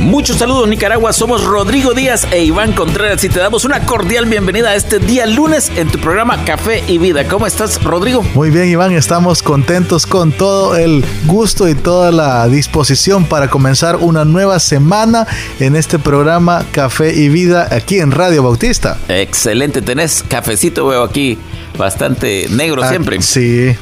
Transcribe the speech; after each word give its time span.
Muchos 0.00 0.36
saludos 0.36 0.68
Nicaragua, 0.68 1.12
somos 1.12 1.44
Rodrigo 1.44 1.92
Díaz 1.92 2.26
e 2.30 2.44
Iván 2.44 2.72
Contreras 2.72 3.22
y 3.24 3.28
te 3.28 3.40
damos 3.40 3.64
una 3.64 3.84
cordial 3.84 4.26
bienvenida 4.26 4.70
a 4.70 4.74
este 4.76 5.00
día 5.00 5.26
lunes 5.26 5.72
en 5.76 5.88
tu 5.88 5.98
programa 5.98 6.44
Café 6.44 6.84
y 6.86 6.98
Vida. 6.98 7.26
¿Cómo 7.26 7.46
estás 7.46 7.82
Rodrigo? 7.82 8.22
Muy 8.34 8.50
bien 8.50 8.68
Iván, 8.68 8.92
estamos 8.92 9.42
contentos 9.42 10.06
con 10.06 10.30
todo 10.30 10.76
el 10.76 11.04
gusto 11.26 11.68
y 11.68 11.74
toda 11.74 12.12
la 12.12 12.46
disposición 12.48 13.24
para 13.24 13.48
comenzar 13.48 13.96
una 13.96 14.24
nueva 14.24 14.60
semana 14.60 15.26
en 15.58 15.74
este 15.74 15.98
programa 15.98 16.64
Café 16.70 17.14
y 17.14 17.28
Vida 17.28 17.68
aquí 17.70 17.98
en 17.98 18.12
Radio 18.12 18.44
Bautista. 18.44 18.98
Excelente, 19.08 19.82
tenés 19.82 20.22
cafecito 20.26 20.86
veo 20.86 21.02
aquí, 21.02 21.36
bastante 21.76 22.46
negro 22.50 22.82
Ah, 22.84 22.88
siempre. 22.88 23.20
Sí. 23.20 23.74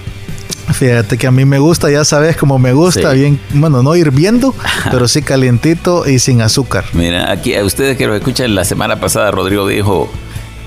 Fíjate 0.73 1.17
que 1.17 1.27
a 1.27 1.31
mí 1.31 1.45
me 1.45 1.59
gusta, 1.59 1.91
ya 1.91 2.05
sabes 2.05 2.37
cómo 2.37 2.59
me 2.59 2.73
gusta, 2.73 3.13
Sí. 3.13 3.19
bien, 3.19 3.41
bueno, 3.55 3.83
no 3.83 3.95
hirviendo, 3.97 4.55
pero 4.91 5.07
sí 5.09 5.23
calientito 5.23 6.07
y 6.09 6.19
sin 6.19 6.43
azúcar. 6.43 6.85
Mira, 6.93 7.31
aquí 7.31 7.55
a 7.55 7.65
ustedes 7.65 7.97
que 7.97 8.07
lo 8.07 8.15
escuchan 8.15 8.55
la 8.55 8.65
semana 8.65 8.99
pasada, 9.01 9.31
Rodrigo 9.31 9.67
dijo, 9.69 10.11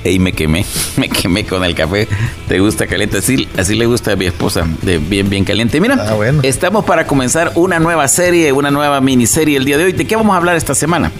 Ey, 0.05 0.17
me 0.17 0.31
quemé, 0.31 0.66
me 0.98 1.09
quemé 1.09 1.45
con 1.45 1.63
el 1.66 1.75
café. 1.75 2.08
¿Te 2.48 2.59
gusta 2.59 2.88
caliente? 2.88 3.17
Así, 3.17 3.49
así 3.58 3.75
le 3.75 3.85
gusta 3.85 4.13
a 4.13 4.16
mi 4.16 4.25
esposa, 4.25 4.66
de 4.81 4.98
bien, 4.98 5.30
bien 5.30 5.44
caliente. 5.44 5.81
Mira, 5.81 5.98
Ah, 6.09 6.13
bueno. 6.13 6.39
estamos 6.44 6.86
para 6.86 7.05
comenzar 7.05 7.52
una 7.55 7.80
nueva 7.80 8.08
serie, 8.08 8.53
una 8.53 8.72
nueva 8.72 9.02
miniserie 9.02 9.58
el 9.58 9.66
día 9.66 9.78
de 9.78 9.84
hoy. 9.84 9.91
¿De 9.91 10.06
qué 10.08 10.16
vamos 10.16 10.34
a 10.34 10.38
hablar 10.38 10.56
esta 10.56 10.73
semana? 10.73 11.11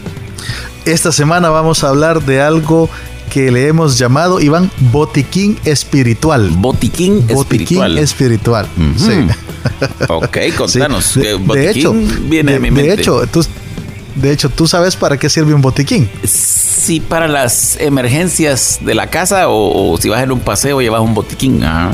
Esta 0.86 1.12
semana 1.12 1.50
vamos 1.50 1.84
a 1.84 1.90
hablar 1.90 2.22
de 2.24 2.42
algo 2.42 2.90
que 3.30 3.52
le 3.52 3.68
hemos 3.68 3.98
llamado, 3.98 4.40
Iván, 4.40 4.70
botiquín 4.92 5.58
espiritual. 5.66 6.50
Botiquín, 6.52 7.26
Botiquín 7.28 7.38
espiritual. 7.38 7.98
espiritual. 7.98 8.68
Ujú. 8.78 9.06
Sí. 9.12 9.28
Ok, 10.10 10.38
contanos. 10.58 11.06
Sí, 11.06 11.22
¿qué 11.22 11.28
De, 11.30 11.34
botiquín 11.36 11.56
de 11.56 11.72
hecho, 11.72 11.94
viene 12.28 12.52
de, 12.52 12.58
a 12.58 12.60
mi 12.60 12.70
de 12.70 12.72
mente? 12.72 13.02
hecho, 13.02 13.26
tú, 13.28 13.46
de 14.16 14.32
hecho, 14.32 14.50
¿tú 14.50 14.68
sabes 14.68 14.96
para 14.96 15.18
qué 15.18 15.30
sirve 15.30 15.54
un 15.54 15.62
botiquín? 15.62 16.10
si 16.26 17.00
para 17.02 17.28
las 17.28 17.78
emergencias 17.80 18.80
de 18.82 18.96
la 18.96 19.08
casa 19.08 19.50
o, 19.50 19.92
o 19.94 19.98
si 19.98 20.08
vas 20.10 20.24
en 20.24 20.32
un 20.32 20.40
paseo 20.40 20.82
llevas 20.82 21.02
un 21.02 21.14
botiquín. 21.14 21.62
Ajá. 21.64 21.92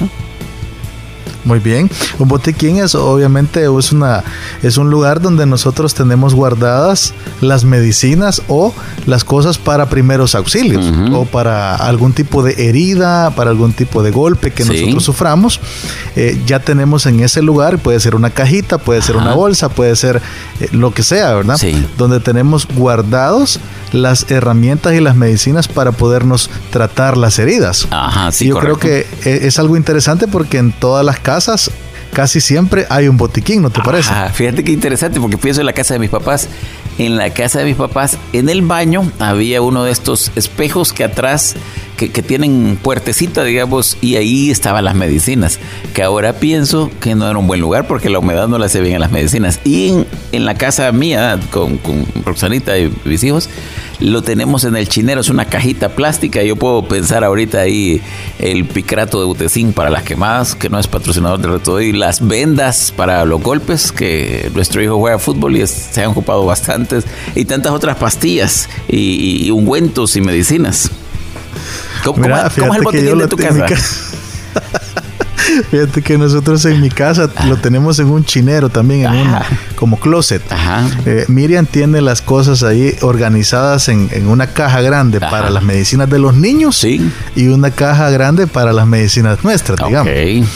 Muy 1.46 1.60
bien. 1.60 1.90
Un 2.20 2.28
botiquín 2.28 2.78
es 2.78 2.96
obviamente 2.96 3.64
es 3.66 3.92
una 3.92 4.24
es 4.64 4.78
un 4.78 4.90
lugar 4.90 5.22
donde 5.22 5.46
nosotros 5.46 5.94
tenemos 5.94 6.34
guardadas 6.34 7.14
las 7.40 7.64
medicinas 7.64 8.42
o 8.48 8.74
las 9.06 9.24
cosas 9.24 9.58
para 9.58 9.88
primeros 9.88 10.34
auxilios 10.36 10.86
Ujú. 10.86 11.16
o 11.18 11.26
para 11.26 11.76
algún 11.76 12.14
tipo 12.14 12.42
de 12.44 12.68
herida, 12.68 13.30
para 13.36 13.52
algún 13.52 13.74
tipo 13.74 14.02
de 14.04 14.10
golpe 14.12 14.52
que 14.52 14.64
Sí. 14.64 14.72
nosotros 14.72 15.04
suframos. 15.04 15.60
Eh, 16.16 16.42
ya 16.48 16.60
tenemos 16.60 17.06
en 17.06 17.20
ese 17.20 17.42
lugar, 17.44 17.78
puede 17.78 18.00
ser 18.00 18.16
una 18.16 18.32
cajita, 18.32 18.80
puede 18.80 19.02
ser 19.04 19.16
Ajá. 19.18 19.26
una 19.26 19.36
bolsa, 19.36 19.70
puede 19.70 19.96
ser 19.96 20.22
eh, 20.60 20.70
lo 20.72 20.92
que 20.94 21.04
sea, 21.04 21.34
¿verdad? 21.36 21.58
Sí. 21.58 21.86
Donde 21.98 22.20
tenemos 22.20 22.68
guardados 22.76 23.60
las 23.92 24.32
herramientas 24.32 24.94
y 24.96 25.00
las 25.00 25.16
medicinas 25.16 25.68
para 25.68 25.92
podernos 25.92 26.50
tratar 26.72 27.18
las 27.18 27.38
heridas. 27.40 27.88
Ajá, 27.92 28.32
sí, 28.32 28.46
Y 28.46 28.48
yo 28.50 28.56
correcto. 28.56 28.80
creo 28.80 29.04
que 29.24 29.30
e- 29.30 29.48
es 29.48 29.60
algo 29.60 29.78
interesante 29.78 30.28
porque 30.28 30.58
en 30.58 30.72
todas 30.72 31.06
las 31.06 31.20
casas 31.20 31.35
casi 32.14 32.40
siempre 32.40 32.86
hay 32.90 33.08
un 33.08 33.18
botiquín, 33.18 33.62
¿no 33.62 33.70
te 33.70 33.82
parece? 33.82 34.10
Ajá, 34.10 34.30
fíjate 34.30 34.64
qué 34.64 34.72
interesante, 34.72 35.20
porque 35.20 35.38
pienso 35.38 35.62
en 35.62 35.66
la 35.66 35.74
casa 35.74 35.94
de 35.94 36.00
mis 36.00 36.10
papás. 36.10 36.48
En 36.98 37.18
la 37.18 37.30
casa 37.32 37.60
de 37.60 37.66
mis 37.66 37.76
papás, 37.76 38.18
en 38.32 38.48
el 38.48 38.62
baño, 38.62 39.12
había 39.20 39.62
uno 39.62 39.84
de 39.84 39.92
estos 39.92 40.32
espejos 40.38 40.94
que 40.94 41.04
atrás, 41.04 41.56
que, 41.98 42.10
que 42.10 42.24
tienen 42.24 42.80
puertecita, 42.82 43.44
digamos, 43.44 43.98
y 44.00 44.16
ahí 44.16 44.50
estaban 44.50 44.86
las 44.86 44.96
medicinas. 44.96 45.60
Que 45.94 46.04
ahora 46.04 46.32
pienso 46.34 46.90
que 47.02 47.14
no 47.14 47.30
era 47.30 47.38
un 47.38 47.48
buen 47.48 47.60
lugar 47.60 47.86
porque 47.86 48.10
la 48.10 48.20
humedad 48.20 48.48
no 48.48 48.58
le 48.58 48.68
hace 48.68 48.80
bien 48.80 48.96
a 48.96 49.00
las 49.00 49.12
medicinas. 49.12 49.60
Y 49.66 49.90
en, 49.90 50.08
en 50.32 50.46
la 50.46 50.56
casa 50.56 50.90
mía, 50.94 51.38
con, 51.52 51.78
con 51.80 52.06
Roxanita 52.24 52.78
y 52.78 52.94
mis 53.04 53.22
hijos, 53.26 53.50
lo 54.00 54.22
tenemos 54.22 54.64
en 54.64 54.76
el 54.76 54.88
chinero, 54.90 55.22
es 55.22 55.30
una 55.30 55.46
cajita 55.46 55.90
plástica. 55.90 56.42
Yo 56.44 56.56
puedo 56.56 56.88
pensar 56.88 57.24
ahorita 57.24 57.60
ahí 57.62 58.02
el 58.40 58.66
picrato 58.66 59.20
de 59.20 59.26
Butecín 59.26 59.74
para 59.74 59.90
las 59.90 60.04
quemadas, 60.04 60.56
que 60.56 60.70
no 60.70 60.80
es 60.80 60.88
patrocinador 60.88 61.40
de 61.40 61.48
reto, 61.48 61.80
y 61.82 61.92
las 61.94 62.26
vendas 62.26 62.94
para 62.96 63.24
los 63.26 63.42
golpes, 63.42 63.92
que 63.92 64.50
nuestro 64.54 64.82
hijo 64.84 64.98
juega 64.98 65.20
fútbol 65.20 65.56
y 65.58 65.62
es- 65.62 65.72
se 65.92 66.02
han 66.04 66.10
ocupado 66.12 66.46
bastantes, 66.46 67.06
y 67.36 67.46
tantas 67.46 67.72
otras 67.72 67.98
pastillas, 67.98 68.68
y, 68.88 69.50
ungüentos 69.52 70.16
y 70.16 70.22
medicinas. 70.22 70.92
¿Cómo, 72.04 72.16
cómo- 72.22 72.28
Mira, 72.28 72.52
cómo 72.58 72.74
es 72.74 72.78
el 72.80 72.84
botiquín 72.84 73.18
de 73.18 73.28
tu 73.28 73.38
casa? 73.38 73.66
Fíjate 75.64 76.02
que 76.02 76.18
nosotros 76.18 76.64
en 76.66 76.82
mi 76.82 76.90
casa 76.90 77.30
lo 77.48 77.58
tenemos 77.58 78.00
en 78.00 78.08
un 78.08 78.24
chinero 78.26 78.70
también, 78.70 79.06
en 79.14 79.22
un 79.28 79.28
Ajá. 79.36 79.46
como 79.76 80.00
closet. 80.00 80.42
Ajá. 80.52 80.88
Eh, 81.06 81.26
Miriam 81.28 81.66
tiene 81.66 82.02
las 82.02 82.22
cosas 82.22 82.64
ahí 82.64 82.96
organizadas 83.02 83.88
en, 83.90 84.10
en 84.12 84.28
una 84.28 84.48
caja 84.48 84.82
grande 84.82 85.20
para 85.20 85.50
las 85.50 85.64
medicinas 85.64 86.10
de 86.10 86.20
los 86.20 86.34
niños 86.36 86.76
Sí. 86.78 87.12
y 87.36 87.48
una 87.48 87.72
caja 87.72 88.10
grande 88.10 88.48
para 88.48 88.74
las 88.74 88.88
medicinas 88.88 89.44
nuestras, 89.44 89.78
digamos. 89.86 90.12
Ok. 90.12 90.48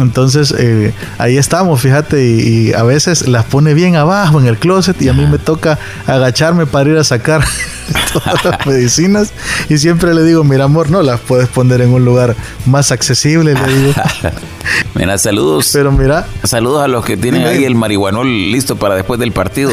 Entonces 0.00 0.54
eh, 0.58 0.92
ahí 1.18 1.36
estamos, 1.36 1.80
fíjate, 1.80 2.26
y, 2.26 2.68
y 2.68 2.72
a 2.72 2.82
veces 2.82 3.28
las 3.28 3.44
pone 3.44 3.74
bien 3.74 3.96
abajo 3.96 4.40
en 4.40 4.46
el 4.46 4.58
closet 4.58 5.00
y 5.00 5.08
a 5.08 5.12
mí 5.12 5.26
me 5.26 5.38
toca 5.38 5.78
agacharme 6.06 6.66
para 6.66 6.90
ir 6.90 6.96
a 6.96 7.04
sacar 7.04 7.44
todas 8.12 8.44
las 8.44 8.66
medicinas 8.66 9.32
y 9.68 9.78
siempre 9.78 10.14
le 10.14 10.22
digo, 10.22 10.44
mira 10.44 10.64
amor, 10.64 10.90
no 10.90 11.02
las 11.02 11.20
puedes 11.20 11.48
poner 11.48 11.80
en 11.80 11.92
un 11.92 12.04
lugar 12.04 12.34
más 12.66 12.92
accesible, 12.92 13.54
le 13.54 13.74
digo. 13.74 13.92
Mira, 14.94 15.18
saludos. 15.18 15.70
Pero 15.72 15.92
mira, 15.92 16.26
Saludos 16.44 16.84
a 16.84 16.88
los 16.88 17.04
que 17.04 17.16
tienen 17.16 17.46
ahí 17.46 17.64
el 17.64 17.74
marihuanol 17.74 18.26
listo 18.26 18.76
para 18.76 18.94
después 18.94 19.20
del 19.20 19.32
partido. 19.32 19.72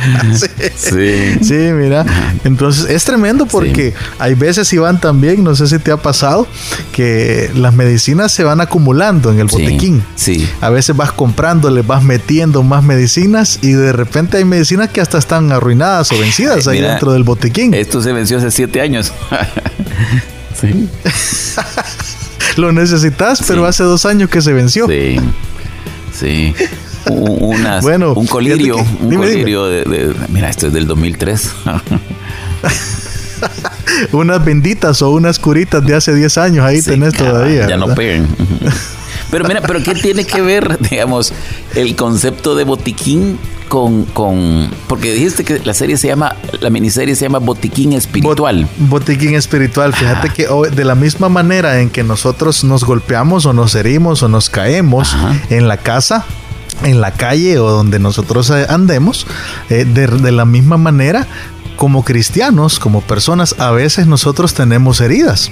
sí. 0.76 1.34
Sí, 1.42 1.54
mira. 1.72 2.04
Entonces 2.44 2.88
es 2.90 3.04
tremendo 3.04 3.46
porque 3.46 3.94
hay 4.18 4.34
veces, 4.34 4.72
Iván, 4.72 5.00
también, 5.00 5.42
no 5.44 5.54
sé 5.54 5.66
si 5.66 5.78
te 5.78 5.90
ha 5.92 5.96
pasado, 5.96 6.46
que 6.92 7.50
las 7.54 7.74
medicinas 7.74 8.32
se 8.32 8.44
van 8.44 8.60
acumulando 8.60 9.30
en 9.32 9.40
el 9.40 9.48
Sí, 9.50 9.62
botiquín. 9.62 10.02
sí. 10.16 10.48
A 10.60 10.70
veces 10.70 10.96
vas 10.96 11.12
comprando, 11.12 11.70
le 11.70 11.82
vas 11.82 12.02
metiendo 12.02 12.62
más 12.62 12.82
medicinas 12.84 13.58
y 13.62 13.72
de 13.72 13.92
repente 13.92 14.36
hay 14.38 14.44
medicinas 14.44 14.88
que 14.90 15.00
hasta 15.00 15.18
están 15.18 15.52
arruinadas 15.52 16.10
o 16.12 16.18
vencidas 16.18 16.66
ahí 16.66 16.78
Mira, 16.78 16.90
dentro 16.90 17.12
del 17.12 17.24
botiquín. 17.24 17.74
Esto 17.74 18.00
se 18.02 18.12
venció 18.12 18.38
hace 18.38 18.50
siete 18.50 18.80
años. 18.80 19.12
sí. 20.60 20.88
Lo 22.56 22.72
necesitas, 22.72 23.42
pero 23.46 23.62
Sí. 23.62 23.68
hace 23.68 23.82
dos 23.84 24.04
años 24.06 24.28
que 24.30 24.42
se 24.42 24.52
venció. 24.52 24.86
Sí. 24.88 25.16
Sí. 26.18 26.54
Unas, 27.10 27.82
Bueno, 27.82 28.12
un 28.14 28.26
colirio, 28.26 28.76
que- 28.76 28.82
un 29.04 29.10
dime, 29.10 29.26
colirio 29.26 29.66
de, 29.66 29.84
de- 29.84 30.14
Mira, 30.28 30.48
esto 30.50 30.68
es 30.68 30.72
del 30.72 30.86
2003. 30.86 31.50
Unas 34.12 34.44
benditas 34.44 35.02
o 35.02 35.10
unas 35.10 35.38
curitas 35.38 35.84
de 35.84 35.94
hace 35.94 36.14
10 36.14 36.38
años 36.38 36.64
ahí 36.64 36.80
Sí, 36.80 36.90
tenés 36.90 37.14
todavía. 37.14 37.66
Ya 37.68 37.76
no 37.76 37.94
pegan. 37.94 38.28
Pero 39.30 39.44
mira, 39.46 39.60
pero 39.62 39.82
¿qué 39.82 39.94
tiene 39.94 40.24
que 40.24 40.40
ver, 40.40 40.78
digamos, 40.90 41.32
el 41.74 41.94
concepto 41.96 42.54
de 42.54 42.64
botiquín 42.64 43.38
con, 43.68 44.04
con. 44.06 44.70
Porque 44.88 45.12
dijiste 45.12 45.44
que 45.44 45.60
la 45.64 45.74
serie 45.74 45.96
se 45.96 46.08
llama. 46.08 46.34
La 46.60 46.70
miniserie 46.70 47.14
se 47.16 47.24
llama 47.26 47.38
Botiquín 47.38 47.92
Espiritual. 47.92 48.64
Bot- 48.78 48.88
botiquín 48.88 49.34
espiritual. 49.34 49.92
Fíjate 49.94 50.28
Ajá. 50.28 50.34
que 50.34 50.48
de 50.74 50.84
la 50.84 50.94
misma 50.94 51.28
manera 51.28 51.80
en 51.80 51.90
que 51.90 52.02
nosotros 52.02 52.64
nos 52.64 52.84
golpeamos 52.84 53.46
o 53.46 53.52
nos 53.52 53.74
herimos 53.74 54.22
o 54.22 54.28
nos 54.28 54.50
caemos 54.50 55.14
Ajá. 55.14 55.34
en 55.50 55.68
la 55.68 55.76
casa, 55.78 56.24
en 56.82 57.00
la 57.00 57.12
calle 57.12 57.58
o 57.58 57.70
donde 57.70 57.98
nosotros 57.98 58.50
eh, 58.50 58.66
andemos, 58.68 59.26
eh, 59.68 59.84
de, 59.84 60.06
de 60.06 60.32
la 60.32 60.44
misma 60.44 60.76
manera 60.76 61.26
como 61.80 62.04
cristianos, 62.04 62.78
como 62.78 63.00
personas, 63.00 63.54
a 63.56 63.70
veces 63.70 64.06
nosotros 64.06 64.52
tenemos 64.52 65.00
heridas. 65.00 65.50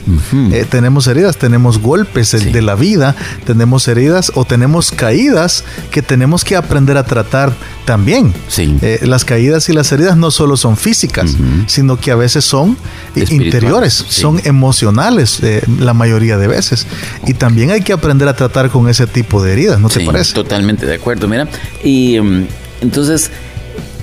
Eh, 0.52 0.66
tenemos 0.68 1.06
heridas, 1.06 1.38
tenemos 1.38 1.78
golpes 1.78 2.28
Sí. 2.28 2.50
de 2.50 2.60
la 2.60 2.74
vida, 2.74 3.16
tenemos 3.46 3.88
heridas 3.88 4.30
o 4.34 4.44
tenemos 4.44 4.90
caídas 4.90 5.64
que 5.90 6.02
tenemos 6.02 6.44
que 6.44 6.54
aprender 6.54 6.98
a 6.98 7.04
tratar 7.04 7.54
también. 7.86 8.34
Sí. 8.48 8.76
Eh, 8.82 9.00
las 9.04 9.24
caídas 9.24 9.70
y 9.70 9.72
las 9.72 9.90
heridas 9.90 10.18
no 10.18 10.30
solo 10.30 10.58
son 10.58 10.76
físicas, 10.76 11.34
sino 11.66 11.96
que 11.98 12.10
a 12.10 12.16
veces 12.16 12.44
son 12.44 12.76
eh, 13.16 13.24
interiores, 13.30 14.04
sí. 14.06 14.20
son 14.20 14.38
emocionales 14.44 15.38
eh, 15.42 15.62
la 15.80 15.94
mayoría 15.94 16.36
de 16.36 16.46
veces. 16.46 16.86
Y 17.26 17.32
también 17.32 17.70
hay 17.70 17.80
que 17.80 17.94
aprender 17.94 18.28
a 18.28 18.36
tratar 18.36 18.68
con 18.68 18.90
ese 18.90 19.06
tipo 19.06 19.42
de 19.42 19.54
heridas, 19.54 19.80
¿no 19.80 19.88
te 19.88 20.04
parece? 20.04 20.34
Totalmente 20.34 20.84
de 20.84 20.96
acuerdo, 20.96 21.26
mira. 21.26 21.48
Y 21.82 22.20
mm, 22.20 22.46
entonces, 22.82 23.30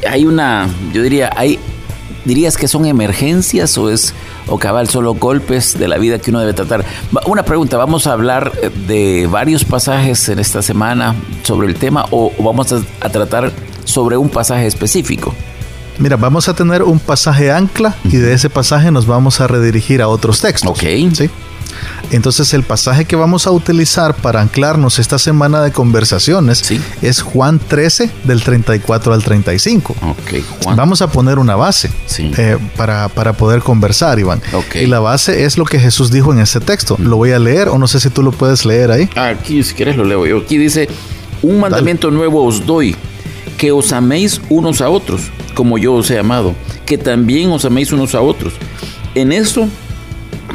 hay 0.10 0.26
una, 0.26 0.68
yo 0.92 1.04
diría, 1.04 1.30
hay, 1.38 1.60
dirías 2.26 2.58
que 2.58 2.68
son 2.68 2.86
emergencias 2.86 3.78
o 3.78 3.90
es, 3.90 4.14
o 4.48 4.58
cabal 4.58 4.90
solo 4.90 5.14
golpes 5.14 5.78
de 5.78 5.88
la 5.88 5.98
vida 5.98 6.20
que 6.20 6.32
uno 6.32 6.40
debe 6.40 6.54
tratar. 6.54 6.84
Una 7.28 7.44
pregunta, 7.44 7.78
¿vamos 7.78 8.08
a 8.08 8.14
hablar 8.14 8.52
eh, 8.62 8.70
de 8.88 9.28
varios 9.28 9.64
pasajes 9.64 10.28
en 10.30 10.40
esta 10.40 10.62
semana 10.62 11.16
sobre 11.44 11.68
el 11.68 11.76
tema 11.76 12.06
o 12.12 12.32
vamos 12.40 12.74
a, 12.74 13.10
tratar 13.10 13.52
sobre 13.86 14.18
un 14.18 14.30
pasaje 14.30 14.66
específico? 14.66 15.34
Mira, 15.98 16.18
vamos 16.18 16.50
a 16.50 16.54
tener 16.54 16.84
un 16.84 17.00
pasaje 17.00 17.52
ancla 17.52 17.96
y 18.04 18.18
de 18.18 18.34
ese 18.34 18.50
pasaje 18.50 18.92
nos 18.92 19.06
vamos 19.06 19.40
a 19.40 19.48
redirigir 19.48 20.02
a 20.02 20.10
otros 20.10 20.42
textos. 20.42 20.72
Ok. 20.72 20.84
¿sí? 21.14 21.30
Entonces 22.12 22.54
el 22.54 22.64
pasaje 22.64 23.06
que 23.06 23.16
vamos 23.16 23.48
a 23.48 23.52
utilizar 23.52 24.16
para 24.16 24.42
anclarnos 24.42 25.00
esta 25.00 25.18
semana 25.18 25.62
de 25.62 25.72
conversaciones 25.72 26.64
es 27.02 27.22
Juan 27.22 27.60
13 27.60 28.10
del 28.24 28.44
34 28.44 29.14
al 29.14 29.24
35. 29.24 29.96
Vamos 30.76 31.02
a 31.02 31.12
poner 31.12 31.40
una 31.40 31.56
base 31.56 31.90
eh, 32.20 32.58
para, 32.76 33.10
poder 33.34 33.62
conversar, 33.62 34.20
Iván. 34.20 34.42
Y 34.76 34.86
la 34.86 35.00
base 35.00 35.46
es 35.46 35.58
lo 35.58 35.66
que 35.66 35.80
Jesús 35.80 36.12
dijo 36.12 36.34
en 36.34 36.40
este 36.40 36.60
texto. 36.60 36.96
Lo 37.00 37.18
voy 37.18 37.32
a 37.32 37.40
leer 37.40 37.70
o 37.70 37.78
no 37.78 37.88
sé 37.88 38.00
si 38.00 38.10
tú 38.10 38.24
lo 38.24 38.32
puedes 38.32 38.66
leer 38.66 38.92
ahí. 38.92 39.10
Aquí, 39.16 39.64
si 39.64 39.74
quieres, 39.74 39.96
lo 39.96 40.04
leo 40.04 40.26
yo. 40.26 40.40
Aquí 40.40 40.58
dice, 40.58 40.88
un 41.42 41.60
mandamiento 41.60 42.12
nuevo 42.12 42.44
os 42.46 42.66
doy, 42.66 42.96
que 43.58 43.72
os 43.72 43.92
améis 43.94 44.42
unos 44.50 44.82
a 44.82 44.90
otros, 44.90 45.32
como 45.54 45.78
yo 45.78 45.94
os 45.94 46.10
he 46.12 46.20
amado, 46.20 46.56
que 46.86 46.98
también 46.98 47.52
os 47.52 47.66
améis 47.66 47.92
unos 47.92 48.16
a 48.16 48.22
otros. 48.22 48.54
En 49.16 49.32
eso 49.32 49.70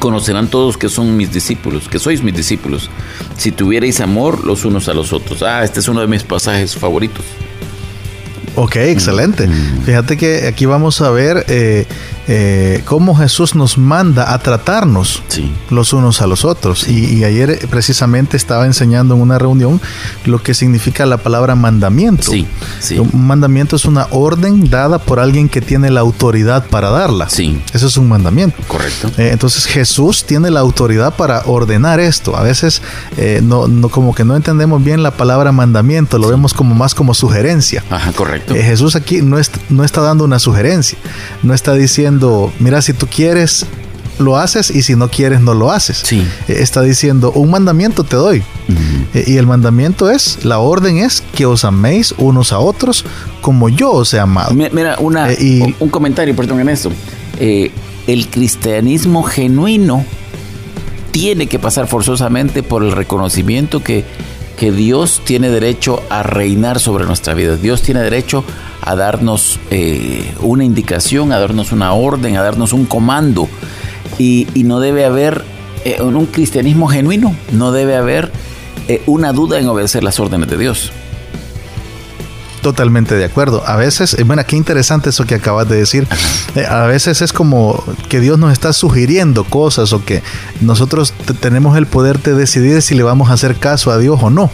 conocerán 0.01 0.49
todos 0.49 0.77
que 0.77 0.89
son 0.89 1.17
mis 1.17 1.33
discípulos, 1.33 1.89
que 1.89 2.01
sois 2.01 2.25
mis 2.25 2.35
discípulos, 2.35 2.91
si 3.37 3.53
tuvierais 3.53 4.01
amor 4.01 4.45
los 4.45 4.65
unos 4.65 4.89
a 4.89 4.95
los 4.95 5.13
otros. 5.13 5.45
Ah, 5.45 5.63
este 5.63 5.79
es 5.79 5.87
uno 5.87 6.01
de 6.01 6.09
mis 6.09 6.25
pasajes 6.25 6.75
favoritos. 6.75 7.25
Ok, 8.57 8.77
excelente. 8.77 9.47
Mm. 9.47 9.83
Fíjate 9.85 10.17
que 10.17 10.49
aquí 10.49 10.67
vamos 10.67 11.01
a 11.01 11.11
ver 11.11 11.45
eh, 11.49 11.87
eh, 12.33 12.83
cómo 12.85 13.17
Jesús 13.17 13.57
nos 13.57 13.77
manda 13.77 14.33
a 14.33 14.39
tratarnos 14.39 15.21
los 15.69 15.93
unos 15.93 16.23
a 16.23 16.29
los 16.29 16.45
otros. 16.45 16.87
Y, 16.87 17.25
ayer 17.25 17.67
precisamente 17.69 18.37
estaba 18.37 18.67
enseñando 18.67 19.17
en 19.17 19.21
una 19.21 19.37
reunión 19.37 19.81
lo 20.25 20.41
que 20.41 20.55
significa 20.55 21.07
la 21.07 21.17
palabra 21.17 21.57
mandamiento. 21.57 22.31
Un 22.31 23.27
mandamiento 23.27 23.75
es 23.75 23.85
una 23.85 24.07
orden 24.13 24.71
dada 24.71 25.01
por 25.01 25.19
alguien 25.19 25.49
que 25.49 25.61
tiene 25.61 25.91
la 25.91 26.01
autoridad 26.01 26.67
para 26.69 26.91
darla. 26.91 27.29
Sí. 27.29 27.61
Eso 27.75 27.89
es 27.89 27.97
un 27.97 28.09
mandamiento. 28.09 28.57
Correcto. 28.69 29.11
Eh, 29.19 29.31
entonces 29.33 29.67
Jesús 29.67 30.25
tiene 30.25 30.51
la 30.51 30.61
autoridad 30.61 31.17
para 31.17 31.43
ordenar 31.47 31.99
esto. 31.99 32.37
A 32.37 32.45
veces 32.45 32.81
eh, 33.17 33.41
no, 33.43 33.67
no, 33.67 33.89
como 33.89 34.15
que 34.15 34.25
no 34.25 34.37
entendemos 34.37 34.85
bien 34.85 35.03
la 35.03 35.11
palabra 35.11 35.51
mandamiento, 35.51 36.17
lo 36.19 36.29
vemos 36.29 36.55
como 36.55 36.77
más 36.77 36.95
como 36.95 37.13
sugerencia. 37.13 37.83
Ajá, 37.91 38.13
correcto. 38.13 38.55
Jesús 38.55 38.95
aquí 38.95 39.21
no, 39.21 39.37
no 39.69 39.83
está 39.83 40.01
dando 40.01 40.23
una 40.23 40.39
sugerencia, 40.39 40.97
no 41.43 41.55
está 41.55 41.75
diciendo 41.75 42.20
mira, 42.59 42.83
si 42.83 42.93
tú 42.93 43.07
quieres, 43.07 43.67
lo 44.21 44.37
haces 44.37 44.71
y 44.71 44.83
si 44.83 44.95
no 44.95 45.09
quieres, 45.09 45.41
no 45.41 45.55
lo 45.55 45.71
haces. 45.71 46.03
Sí. 46.05 46.27
Eh, 46.49 46.57
está 46.61 46.83
diciendo, 46.83 47.33
un 47.33 47.51
mandamiento 47.51 48.05
te 48.05 48.17
doy. 48.17 48.43
Eh, 49.15 49.25
y 49.27 49.37
el 49.37 49.47
mandamiento 49.47 50.11
es, 50.11 50.45
la 50.45 50.61
orden 50.61 50.99
es 50.99 51.23
que 51.35 51.47
os 51.47 51.65
améis 51.65 52.15
unos 52.19 52.53
a 52.53 52.61
otros 52.61 53.05
como 53.41 53.69
yo 53.69 53.91
os 53.91 54.15
he 54.15 54.21
amado. 54.21 54.55
Mira, 54.55 54.97
una, 55.01 55.33
eh, 55.33 55.75
un 55.81 55.89
comentario, 55.89 56.37
perdón, 56.37 56.61
en 56.61 56.69
esto. 56.69 56.93
el 57.39 58.29
cristianismo 58.31 59.23
genuino 59.23 60.05
tiene 61.11 61.49
que 61.49 61.59
pasar 61.59 61.89
forzosamente 61.89 62.63
por 62.63 62.85
el 62.85 62.93
reconocimiento 62.93 63.83
que, 63.83 64.05
que 64.57 64.71
Dios 64.71 65.23
tiene 65.25 65.49
derecho 65.49 66.03
a 66.11 66.23
reinar 66.23 66.79
sobre 66.79 67.07
nuestra 67.07 67.35
vida. 67.35 67.57
Dios 67.57 67.83
tiene 67.83 68.01
derecho 68.01 68.45
a 68.83 68.97
darnos 68.97 69.59
eh, 69.71 70.35
una 70.41 70.65
indicación, 70.65 71.33
a 71.33 71.39
darnos 71.39 71.73
una 71.73 71.93
orden, 71.93 72.37
a 72.37 72.43
darnos 72.43 72.73
un 72.73 72.87
comando. 72.87 73.49
Y, 74.19 74.47
no 74.65 74.81
debe 74.81 75.05
haber, 75.05 75.45
eh, 75.85 75.97
en 75.99 76.17
un 76.17 76.27
cristianismo 76.27 76.89
genuino, 76.89 77.35
no 77.53 77.73
debe 77.73 77.97
haber 77.97 78.31
eh, 78.89 79.03
una 79.07 79.33
duda 79.33 79.59
en 79.59 79.69
obedecer 79.69 80.05
las 80.05 80.21
órdenes 80.21 80.49
de 80.51 80.59
Dios. 80.59 80.93
Totalmente 82.63 83.15
de 83.15 83.25
acuerdo. 83.25 83.63
A 83.67 83.77
veces, 83.77 84.15
eh, 84.19 84.25
bueno, 84.25 84.43
qué 84.47 84.55
interesante 84.55 85.11
eso 85.11 85.25
que 85.25 85.35
acabas 85.35 85.69
de 85.69 85.77
decir. 85.77 86.07
Eh, 86.55 86.67
a 86.67 86.87
veces 86.87 87.23
es 87.23 87.33
como 87.33 87.83
que 88.09 88.21
Dios 88.21 88.39
nos 88.39 88.53
está 88.53 88.73
sugiriendo 88.73 89.45
cosas 89.45 89.93
o 89.93 90.05
que 90.05 90.23
nosotros 90.61 91.15
tenemos 91.41 91.79
el 91.79 91.87
poder 91.87 92.21
de 92.21 92.35
decidir 92.35 92.83
si 92.83 92.95
le 92.95 93.03
vamos 93.03 93.31
a 93.31 93.35
hacer 93.35 93.57
caso 93.57 93.91
a 93.91 93.99
Dios 93.99 94.19
o 94.23 94.29
no. 94.29 94.51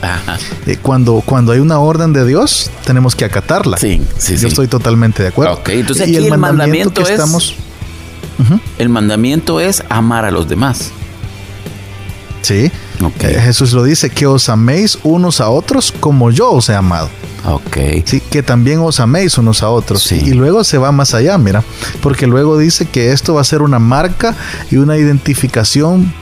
Eh, 0.66 0.76
cuando, 0.80 1.22
cuando 1.24 1.52
hay 1.52 1.58
una 1.58 1.80
orden 1.80 2.12
de 2.12 2.24
Dios, 2.24 2.70
tenemos 2.84 3.16
que 3.16 3.24
acatarla. 3.24 3.76
Sí, 3.76 4.00
sí, 4.18 4.36
Yo 4.36 4.48
estoy 4.48 4.68
totalmente 4.68 5.22
de 5.22 5.30
acuerdo. 5.30 5.60
entonces 5.66 6.08
y 6.08 6.16
el, 6.16 6.38
mandamiento, 6.38 7.00
es, 7.02 7.10
estamos... 7.10 7.56
El 8.78 8.88
mandamiento 8.88 9.60
es 9.60 9.82
amar 9.88 10.24
a 10.24 10.30
los 10.30 10.48
demás. 10.48 10.90
Sí. 12.42 12.70
Jesús 13.18 13.72
lo 13.72 13.84
dice, 13.84 14.10
que 14.10 14.26
os 14.26 14.48
améis 14.48 14.98
unos 15.02 15.40
a 15.40 15.50
otros 15.50 15.92
como 16.00 16.30
yo 16.30 16.50
os 16.50 16.68
he 16.68 16.74
amado. 16.74 17.08
Ok. 17.44 17.78
Sí, 18.04 18.20
que 18.20 18.42
también 18.42 18.80
os 18.80 18.98
améis 19.00 19.38
unos 19.38 19.62
a 19.62 19.70
otros. 19.70 20.10
Y 20.10 20.32
luego 20.32 20.64
se 20.64 20.78
va 20.78 20.90
más 20.92 21.14
allá, 21.14 21.38
mira, 21.38 21.62
porque 22.02 22.26
luego 22.26 22.58
dice 22.58 22.86
que 22.86 23.12
esto 23.12 23.34
va 23.34 23.40
a 23.40 23.44
ser 23.44 23.62
una 23.62 23.78
marca 23.78 24.34
y 24.70 24.76
una 24.76 24.96
identificación 24.96 26.12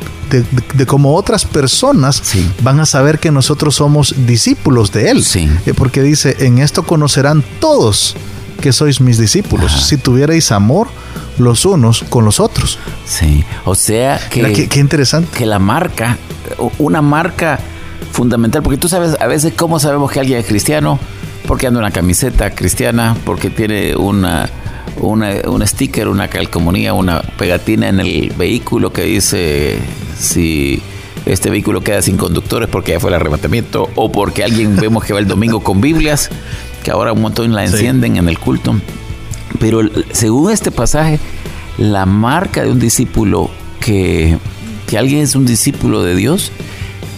de, 0.75 0.87
cómo 0.87 1.15
otras 1.15 1.44
personas 1.44 2.23
van 2.62 2.81
a 2.81 2.87
saber 2.87 3.19
que 3.19 3.31
nosotros 3.31 3.77
somos 3.77 4.15
discípulos 4.27 4.93
de 4.93 5.11
Él. 5.11 5.25
Sí. 5.25 5.49
Eh, 5.67 5.75
porque 5.75 6.03
dice, 6.03 6.37
en 6.41 6.59
esto 6.59 6.82
conocerán 6.82 7.44
todos 7.61 8.17
que 8.64 8.72
sois 8.72 9.02
mis 9.02 9.19
discípulos, 9.19 9.70
si 9.88 9.99
tuvierais 9.99 10.50
amor 10.50 10.88
los 11.37 11.66
unos 11.66 12.02
con 12.08 12.25
los 12.25 12.40
otros. 12.40 12.78
Sí, 13.05 13.44
o 13.66 13.75
sea 13.75 14.19
que... 14.31 14.66
qué 14.70 14.81
interesante. 14.81 15.37
Que 15.37 15.44
la 15.44 15.58
marca, 15.58 16.16
una 16.78 17.02
marca 17.02 17.58
fundamental, 18.11 18.62
porque 18.62 18.78
tú 18.78 18.88
sabes 18.88 19.19
a 19.20 19.26
veces 19.26 19.52
cómo 19.55 19.78
sabemos 19.78 20.11
que 20.11 20.19
alguien 20.19 20.38
es 20.38 20.46
cristiano, 20.46 20.99
porque 21.46 21.66
anda 21.66 21.78
una 21.78 21.90
camiseta 21.90 22.55
cristiana, 22.55 23.14
porque 23.26 23.50
tiene 23.50 23.96
una, 23.96 24.49
una, 24.96 25.32
un 25.46 25.67
sticker, 25.67 26.08
una 26.08 26.28
calcomanía, 26.28 26.94
una 26.94 27.20
pegatina 27.20 27.90
en 27.90 28.00
el 28.00 28.32
vehículo 28.34 28.94
que 28.94 29.02
dice 29.02 29.78
si 30.19 30.82
este 31.26 31.50
vehículo 31.50 31.82
queda 31.82 32.00
sin 32.00 32.17
conductores 32.17 32.70
porque 32.70 32.93
ya 32.93 33.00
fue 33.00 33.10
el 33.10 33.17
arrebatamiento, 33.17 33.90
o 33.94 34.10
porque 34.10 34.43
alguien 34.43 34.75
vemos 34.76 35.05
que 35.05 35.12
va 35.12 35.19
el 35.19 35.28
domingo 35.28 35.60
con 35.60 35.82
Biblias, 35.82 36.31
que 36.84 36.92
ahora 36.92 37.12
un 37.12 37.22
montón 37.22 37.52
la 37.52 37.64
encienden 37.64 38.16
en 38.16 38.28
el 38.28 38.38
culto. 38.38 38.76
Pero 39.58 39.81
según 40.12 40.52
este 40.52 40.70
pasaje, 40.70 41.19
la 41.78 42.06
marca 42.06 42.62
de 42.62 42.70
un 42.70 42.78
discípulo 42.78 43.50
que, 43.81 44.38
que 44.86 44.98
alguien 44.98 45.22
es 45.22 45.34
un 45.34 45.46
discípulo 45.46 46.04
de 46.04 46.14
Dios 46.14 46.52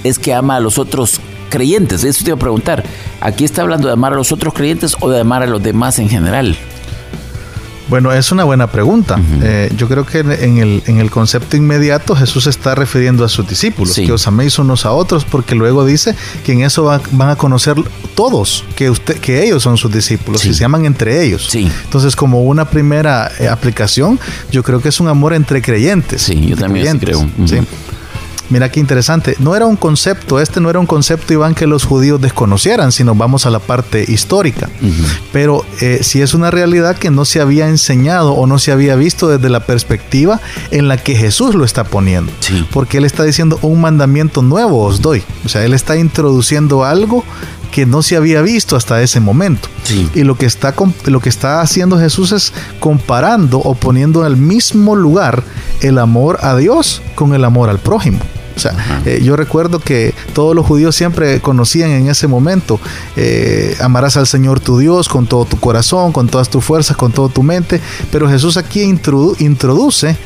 es 0.04 0.18
que 0.18 0.32
ama 0.32 0.56
a 0.56 0.60
los 0.60 0.78
otros 0.78 1.20
creyentes. 1.50 2.04
Eso 2.04 2.24
te 2.24 2.30
iba 2.30 2.36
a 2.36 2.40
preguntar. 2.40 2.84
¿Aquí 3.20 3.44
está 3.44 3.62
hablando 3.62 3.88
de 3.88 3.94
amar 3.94 4.12
a 4.12 4.16
los 4.16 4.32
otros 4.32 4.54
creyentes 4.54 4.96
o 5.00 5.10
de 5.10 5.20
amar 5.20 5.42
a 5.42 5.46
los 5.46 5.62
demás 5.62 5.98
en 5.98 6.08
general? 6.08 6.56
Bueno, 7.88 8.12
es 8.12 8.32
una 8.32 8.44
buena 8.44 8.66
pregunta. 8.66 9.20
Eh, 9.42 9.72
yo 9.76 9.88
creo 9.88 10.04
que 10.04 10.18
en 10.18 10.58
el, 10.58 10.82
en 10.86 10.98
el 10.98 11.10
concepto 11.10 11.56
inmediato 11.56 12.16
Jesús 12.16 12.46
está 12.46 12.74
refiriendo 12.74 13.24
a 13.24 13.28
sus 13.28 13.46
discípulos, 13.46 13.94
que 13.94 14.10
os 14.12 14.26
améis 14.26 14.58
unos 14.58 14.84
a 14.84 14.92
otros, 14.92 15.24
porque 15.24 15.54
luego 15.54 15.84
dice 15.84 16.14
que 16.44 16.52
en 16.52 16.62
eso 16.62 16.84
van 16.84 17.30
a 17.30 17.36
conocer 17.36 17.76
todos 18.14 18.64
que, 18.74 18.90
usted, 18.90 19.18
que 19.18 19.44
ellos 19.44 19.62
son 19.62 19.76
sus 19.76 19.92
discípulos, 19.92 20.44
y 20.44 20.54
se 20.54 20.64
aman 20.64 20.84
entre 20.84 21.22
ellos. 21.24 21.48
Entonces, 21.54 22.16
como 22.16 22.42
una 22.42 22.64
primera 22.64 23.30
eh, 23.38 23.48
aplicación, 23.48 24.18
yo 24.50 24.62
creo 24.62 24.80
que 24.80 24.88
es 24.88 25.00
un 25.00 25.08
amor 25.08 25.32
entre 25.34 25.62
creyentes. 25.62 26.22
Sí, 26.22 26.46
yo 26.46 26.56
también 26.56 26.98
creo. 26.98 27.28
Mira 28.48 28.70
qué 28.70 28.80
interesante. 28.80 29.36
No 29.38 29.56
era 29.56 29.66
un 29.66 29.76
concepto, 29.76 30.40
este 30.40 30.60
no 30.60 30.70
era 30.70 30.78
un 30.78 30.86
concepto, 30.86 31.32
Iván, 31.32 31.54
que 31.54 31.66
los 31.66 31.84
judíos 31.84 32.20
desconocieran, 32.20 32.92
sino 32.92 33.14
vamos 33.14 33.46
a 33.46 33.50
la 33.50 33.58
parte 33.58 34.04
histórica. 34.06 34.68
Pero 35.32 35.64
eh, 35.80 36.00
si 36.02 36.22
es 36.22 36.34
una 36.34 36.50
realidad 36.50 36.96
que 36.96 37.10
no 37.10 37.24
se 37.24 37.40
había 37.40 37.68
enseñado 37.68 38.32
o 38.32 38.46
no 38.46 38.58
se 38.58 38.72
había 38.72 38.94
visto 38.96 39.28
desde 39.28 39.48
la 39.48 39.66
perspectiva 39.66 40.40
en 40.70 40.88
la 40.88 40.96
que 40.96 41.16
Jesús 41.16 41.54
lo 41.54 41.64
está 41.64 41.84
poniendo. 41.84 42.32
Porque 42.70 42.98
Él 42.98 43.04
está 43.04 43.24
diciendo 43.24 43.58
un 43.62 43.80
mandamiento 43.80 44.42
nuevo 44.42 44.84
os 44.84 45.00
doy. 45.02 45.22
O 45.44 45.48
sea, 45.48 45.64
Él 45.64 45.74
está 45.74 45.96
introduciendo 45.96 46.84
algo 46.84 47.24
que 47.70 47.84
no 47.84 48.02
se 48.02 48.16
había 48.16 48.40
visto 48.42 48.76
hasta 48.76 49.02
ese 49.02 49.20
momento. 49.20 49.68
Y 50.14 50.22
lo 50.24 50.36
que, 50.36 50.46
está, 50.46 50.74
lo 51.04 51.20
que 51.20 51.28
está 51.28 51.60
haciendo 51.60 51.98
Jesús 51.98 52.32
es 52.32 52.52
comparando 52.80 53.58
o 53.58 53.74
poniendo 53.74 54.20
en 54.20 54.32
el 54.32 54.36
mismo 54.36 54.96
lugar 54.96 55.42
el 55.82 55.98
amor 55.98 56.38
a 56.42 56.56
Dios 56.56 57.02
con 57.14 57.34
el 57.34 57.44
amor 57.44 57.68
al 57.68 57.78
prójimo. 57.78 58.20
O 58.56 58.58
sea, 58.58 59.02
eh, 59.04 59.20
yo 59.22 59.36
recuerdo 59.36 59.78
que 59.78 60.14
todos 60.32 60.56
los 60.56 60.64
judíos 60.64 60.96
siempre 60.96 61.40
conocían 61.40 61.90
en 61.90 62.08
ese 62.08 62.26
momento, 62.26 62.80
eh, 63.16 63.76
amarás 63.80 64.16
al 64.16 64.26
Señor 64.26 64.60
tu 64.60 64.78
Dios 64.78 65.08
con 65.08 65.26
todo 65.26 65.44
tu 65.44 65.58
corazón, 65.60 66.12
con 66.12 66.28
todas 66.28 66.48
tus 66.48 66.64
fuerzas, 66.64 66.96
con 66.96 67.12
toda 67.12 67.28
tu 67.28 67.42
mente, 67.42 67.80
pero 68.10 68.28
Jesús 68.28 68.56
aquí 68.56 68.82
introduce 68.82 70.16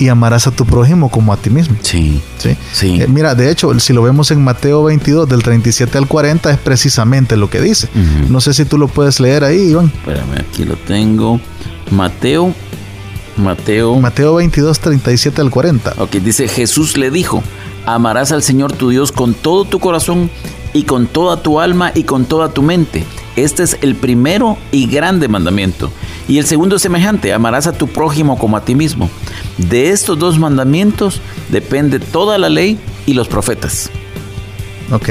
y 0.00 0.08
amarás 0.08 0.48
a 0.48 0.50
tu 0.50 0.66
prójimo 0.66 1.10
como 1.10 1.32
a 1.32 1.36
ti 1.36 1.48
mismo. 1.48 1.76
Sí. 1.80 2.20
Sí. 2.38 2.56
sí. 2.72 3.00
Eh, 3.00 3.06
mira, 3.06 3.36
de 3.36 3.50
hecho, 3.50 3.78
si 3.78 3.92
lo 3.92 4.02
vemos 4.02 4.32
en 4.32 4.42
Mateo 4.42 4.82
22, 4.82 5.28
del 5.28 5.44
37 5.44 5.96
al 5.96 6.08
40, 6.08 6.50
es 6.50 6.58
precisamente 6.58 7.36
lo 7.36 7.48
que 7.48 7.60
dice. 7.60 7.88
No 8.28 8.40
sé 8.40 8.52
si 8.52 8.64
tú 8.64 8.78
lo 8.78 8.88
puedes 8.88 9.20
leer 9.20 9.44
ahí, 9.44 9.70
Iván. 9.70 9.92
Espérame, 9.94 10.40
aquí 10.40 10.64
lo 10.64 10.74
tengo. 10.76 11.40
Mateo 11.92 12.52
Mateo. 13.36 13.98
Mateo 14.00 14.34
22, 14.36 14.80
37 14.80 15.40
al 15.40 15.50
40. 15.50 15.94
Ok, 15.98 16.12
dice 16.16 16.48
Jesús 16.48 16.96
le 16.96 17.10
dijo, 17.10 17.42
amarás 17.86 18.32
al 18.32 18.42
Señor 18.42 18.72
tu 18.72 18.90
Dios 18.90 19.12
con 19.12 19.32
todo 19.32 19.64
tu 19.64 19.78
corazón 19.78 20.30
y 20.72 20.82
con 20.82 21.06
toda 21.06 21.42
tu 21.42 21.60
alma 21.60 21.92
y 21.94 22.02
con 22.02 22.26
toda 22.26 22.50
tu 22.50 22.62
mente. 22.62 23.04
Este 23.36 23.62
es 23.62 23.78
el 23.80 23.94
primero 23.94 24.58
y 24.72 24.86
grande 24.86 25.28
mandamiento. 25.28 25.90
Y 26.28 26.38
el 26.38 26.46
segundo 26.46 26.76
es 26.76 26.82
semejante, 26.82 27.32
amarás 27.32 27.66
a 27.66 27.72
tu 27.72 27.86
prójimo 27.86 28.38
como 28.38 28.56
a 28.56 28.64
ti 28.64 28.74
mismo. 28.74 29.08
De 29.56 29.90
estos 29.90 30.18
dos 30.18 30.38
mandamientos 30.38 31.20
depende 31.50 32.00
toda 32.00 32.36
la 32.36 32.48
ley 32.48 32.78
y 33.06 33.14
los 33.14 33.28
profetas. 33.28 33.90
Ok, 34.90 35.08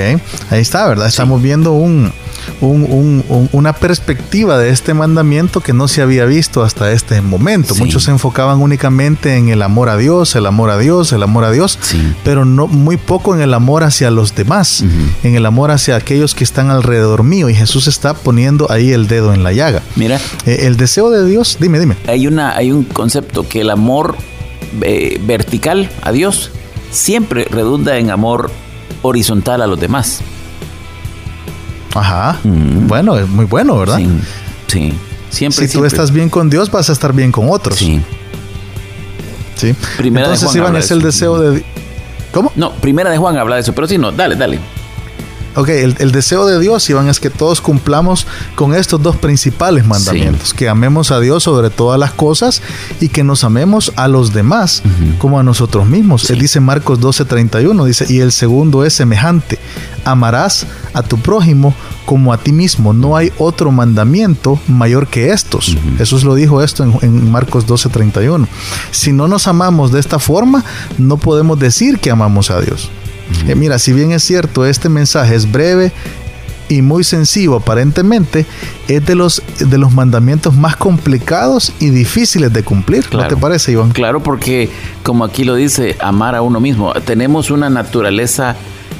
ahí 0.49 0.61
está, 0.61 0.87
¿verdad? 0.87 1.07
Estamos 1.07 1.41
viendo 1.41 1.73
un, 1.73 2.11
una 2.61 3.73
perspectiva 3.73 4.57
de 4.57 4.69
este 4.69 4.93
mandamiento 4.93 5.61
que 5.61 5.73
no 5.73 5.87
se 5.87 6.01
había 6.01 6.25
visto 6.25 6.63
hasta 6.63 6.91
este 6.91 7.21
momento. 7.21 7.75
Muchos 7.75 8.03
se 8.03 8.11
enfocaban 8.11 8.61
únicamente 8.61 9.35
en 9.35 9.49
el 9.49 9.61
amor 9.61 9.89
a 9.89 9.97
Dios, 9.97 10.35
el 10.35 10.45
amor 10.45 10.69
a 10.69 10.77
Dios, 10.77 11.11
el 11.11 11.23
amor 11.23 11.43
a 11.43 11.51
Dios, 11.51 11.79
pero 12.23 12.45
no 12.45 12.67
muy 12.67 12.97
poco 12.97 13.35
en 13.35 13.41
el 13.41 13.53
amor 13.53 13.83
hacia 13.83 14.11
los 14.11 14.35
demás, 14.35 14.83
en 15.23 15.35
el 15.35 15.45
amor 15.45 15.71
hacia 15.71 15.95
aquellos 15.95 16.35
que 16.35 16.43
están 16.43 16.69
alrededor 16.69 17.23
mío. 17.23 17.49
Y 17.49 17.55
Jesús 17.55 17.87
está 17.87 18.13
poniendo 18.13 18.71
ahí 18.71 18.91
el 18.91 19.07
dedo 19.07 19.33
en 19.33 19.43
la 19.43 19.53
llaga. 19.53 19.81
Mira, 19.95 20.19
eh, 20.45 20.59
el 20.63 20.77
deseo 20.77 21.09
de 21.09 21.27
Dios, 21.27 21.57
dime, 21.59 21.79
dime. 21.79 21.95
Hay 22.07 22.27
una, 22.27 22.55
hay 22.55 22.71
un 22.71 22.83
concepto 22.83 23.47
que 23.47 23.61
el 23.61 23.69
amor 23.69 24.15
eh, 24.81 25.19
vertical 25.25 25.89
a 26.01 26.11
Dios 26.11 26.51
siempre 26.91 27.45
redunda 27.45 27.97
en 27.97 28.09
amor 28.09 28.51
horizontal 29.01 29.61
a 29.61 29.67
los 29.67 29.79
demás. 29.79 30.21
Ajá. 31.95 32.39
Mm. 32.43 32.87
Bueno, 32.87 33.17
es 33.17 33.27
muy 33.27 33.45
bueno, 33.45 33.77
¿verdad? 33.77 33.97
Sí. 33.97 34.09
sí. 34.67 34.93
Siempre. 35.29 35.67
Si 35.67 35.73
tú 35.73 35.83
estás 35.85 36.11
bien 36.11 36.29
con 36.29 36.49
Dios, 36.49 36.69
vas 36.71 36.89
a 36.89 36.93
estar 36.93 37.13
bien 37.13 37.31
con 37.31 37.49
otros. 37.49 37.77
Sí. 37.77 38.01
Sí. 39.55 39.73
Primera 39.97 40.27
Entonces, 40.27 40.53
de 40.53 40.59
Juan 40.59 40.71
Iván, 40.71 40.81
es 40.81 40.91
el 40.91 41.01
deseo 41.01 41.39
de. 41.39 41.63
¿Cómo? 42.31 42.51
No, 42.55 42.73
primera 42.73 43.09
de 43.09 43.17
Juan 43.17 43.37
habla 43.37 43.55
de 43.55 43.61
eso, 43.61 43.73
pero 43.73 43.87
sí, 43.87 43.97
no, 43.97 44.11
dale, 44.11 44.35
dale. 44.35 44.59
Ok, 45.55 45.69
el, 45.69 46.11
deseo 46.11 46.45
de 46.45 46.59
Dios, 46.59 46.89
Iván, 46.89 47.07
es 47.07 47.21
que 47.21 47.29
todos 47.29 47.61
cumplamos 47.61 48.27
con 48.55 48.75
estos 48.75 49.01
dos 49.01 49.15
principales 49.15 49.85
mandamientos, 49.85 50.53
que 50.53 50.67
amemos 50.67 51.11
a 51.11 51.19
Dios 51.21 51.43
sobre 51.43 51.69
todas 51.69 51.97
las 51.97 52.11
cosas 52.11 52.61
y 52.99 53.07
que 53.07 53.23
nos 53.23 53.45
amemos 53.45 53.93
a 53.95 54.09
los 54.09 54.33
demás 54.33 54.83
como 55.17 55.39
a 55.39 55.43
nosotros 55.43 55.87
mismos. 55.87 56.29
Él 56.29 56.39
dice 56.39 56.59
Marcos 56.59 56.99
12:31, 56.99 57.85
dice, 57.85 58.05
y 58.09 58.19
el 58.19 58.33
segundo 58.33 58.83
es 58.83 58.93
semejante, 58.93 59.57
amarás 60.03 60.67
a 60.93 61.03
tu 61.03 61.17
prójimo 61.19 61.73
como 62.05 62.33
a 62.33 62.37
ti 62.37 62.51
mismo. 62.51 62.91
No 62.91 63.15
hay 63.15 63.31
otro 63.37 63.71
mandamiento 63.71 64.59
mayor 64.67 65.07
que 65.07 65.31
estos. 65.31 65.77
Jesús 65.97 66.25
lo 66.25 66.35
dijo 66.35 66.61
esto 66.61 66.83
en, 66.83 66.97
en 67.01 67.31
Marcos 67.31 67.65
12:31. 67.65 68.45
Si 68.91 69.13
no 69.13 69.29
nos 69.29 69.47
amamos 69.47 69.93
de 69.93 70.01
esta 70.01 70.19
forma, 70.19 70.65
no 70.97 71.15
podemos 71.15 71.57
decir 71.59 71.99
que 71.99 72.11
amamos 72.11 72.51
a 72.51 72.59
Dios. 72.59 72.91
Eh, 73.47 73.55
mira, 73.55 73.79
si 73.79 73.93
bien 73.93 74.11
es 74.11 74.23
cierto, 74.23 74.65
este 74.65 74.89
mensaje 74.89 75.35
es 75.35 75.51
breve 75.51 75.91
y 76.67 76.81
muy 76.81 77.03
sencillo 77.03 77.55
aparentemente, 77.55 78.45
es 78.87 79.05
de 79.05 79.15
los, 79.15 79.43
de 79.59 79.77
los 79.77 79.93
mandamientos 79.93 80.55
más 80.55 80.75
complicados 80.75 81.71
y 81.79 81.89
difíciles 81.89 82.51
de 82.53 82.63
cumplir. 82.63 83.05
¿No 83.13 83.27
te 83.27 83.37
parece, 83.37 83.71
Iván? 83.71 83.91
Claro, 83.91 84.21
porque 84.21 84.69
como 85.03 85.23
aquí 85.23 85.43
lo 85.43 85.55
dice, 85.55 85.95
amar 85.99 86.35
a 86.35 86.41
uno 86.41 86.59
mismo. 86.59 86.93
Tenemos 87.05 87.51
una 87.51 87.69
naturaleza 87.69 88.55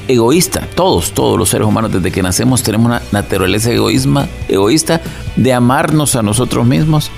egoísta, 0.08 0.68
todos, 0.76 1.14
todos 1.14 1.38
los 1.40 1.50
seres 1.50 1.68
humanos 1.68 1.92
desde 1.92 2.12
que 2.12 2.22
nacemos 2.22 2.62
tenemos 2.62 2.86
una 2.86 3.02
naturaleza 3.12 3.72
egoísma, 3.72 4.28
egoísta 4.48 5.02
de 5.36 5.52
amarnos 5.52 6.16
a 6.16 6.22
nosotros 6.22 6.66
mismos 6.66 7.10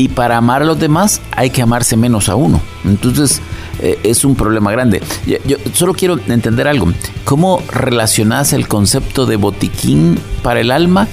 y 0.00 0.08
para 0.08 0.38
amar 0.38 0.62
a 0.62 0.64
los 0.64 0.78
demás 0.78 1.20
hay 1.32 1.50
que 1.50 1.60
amarse 1.60 1.94
menos 1.94 2.30
a 2.30 2.34
uno. 2.34 2.62
Entonces, 2.86 3.42
eh, 3.80 3.98
es 4.02 4.24
un 4.24 4.34
problema 4.34 4.72
grande. 4.72 5.02
Yo, 5.26 5.58
solo 5.74 5.92
quiero 5.92 6.18
entender 6.26 6.66
algo. 6.66 6.90
¿Cómo 7.24 7.62
relacionas 7.70 8.54
el 8.54 8.66
concepto 8.66 9.26
de 9.26 9.36
botiquín 9.36 10.18
para 10.42 10.60
el 10.60 10.70
alma 10.70 11.06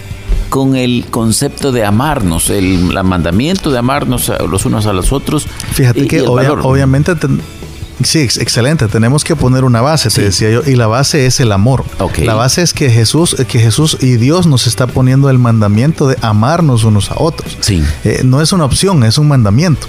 con 0.50 0.78
el 0.78 1.06
concepto 1.12 1.74
de 1.74 1.84
amarnos, 1.84 2.50
el, 2.50 2.80
mandamiento 3.04 3.72
de 3.72 3.78
amarnos 3.78 4.32
los 4.50 4.66
unos 4.66 4.86
a 4.86 4.94
los 4.94 5.12
otros? 5.12 5.48
Fíjate 5.74 6.08
que 6.08 6.22
obviamente 6.22 7.14
Sí, 8.04 8.20
excelente. 8.20 8.88
Tenemos 8.88 9.24
que 9.24 9.36
poner 9.36 9.64
una 9.64 9.82
base, 9.82 10.10
te 10.10 10.22
decía 10.22 10.52
yo, 10.52 10.62
y 10.66 10.76
la 10.76 10.88
base 10.88 11.26
es 11.26 11.40
el 11.40 11.52
amor. 11.52 11.84
La 12.24 12.36
base 12.36 12.62
es 12.62 12.74
que 12.74 12.90
Jesús, 12.90 13.36
que 13.48 13.60
Jesús 13.60 13.98
y 14.02 14.18
Dios 14.18 14.46
nos 14.46 14.68
está 14.68 14.86
poniendo 14.86 15.30
el 15.30 15.40
mandamiento 15.40 16.08
de 16.08 16.18
amarnos 16.22 16.84
unos 16.84 17.10
a 17.10 17.16
otros. 17.18 17.58
Sí. 17.60 17.84
Eh, 18.04 18.22
no 18.24 18.42
es 18.42 18.52
una 18.52 18.66
opción, 18.66 19.04
es 19.04 19.18
un 19.18 19.28
mandamiento. 19.28 19.88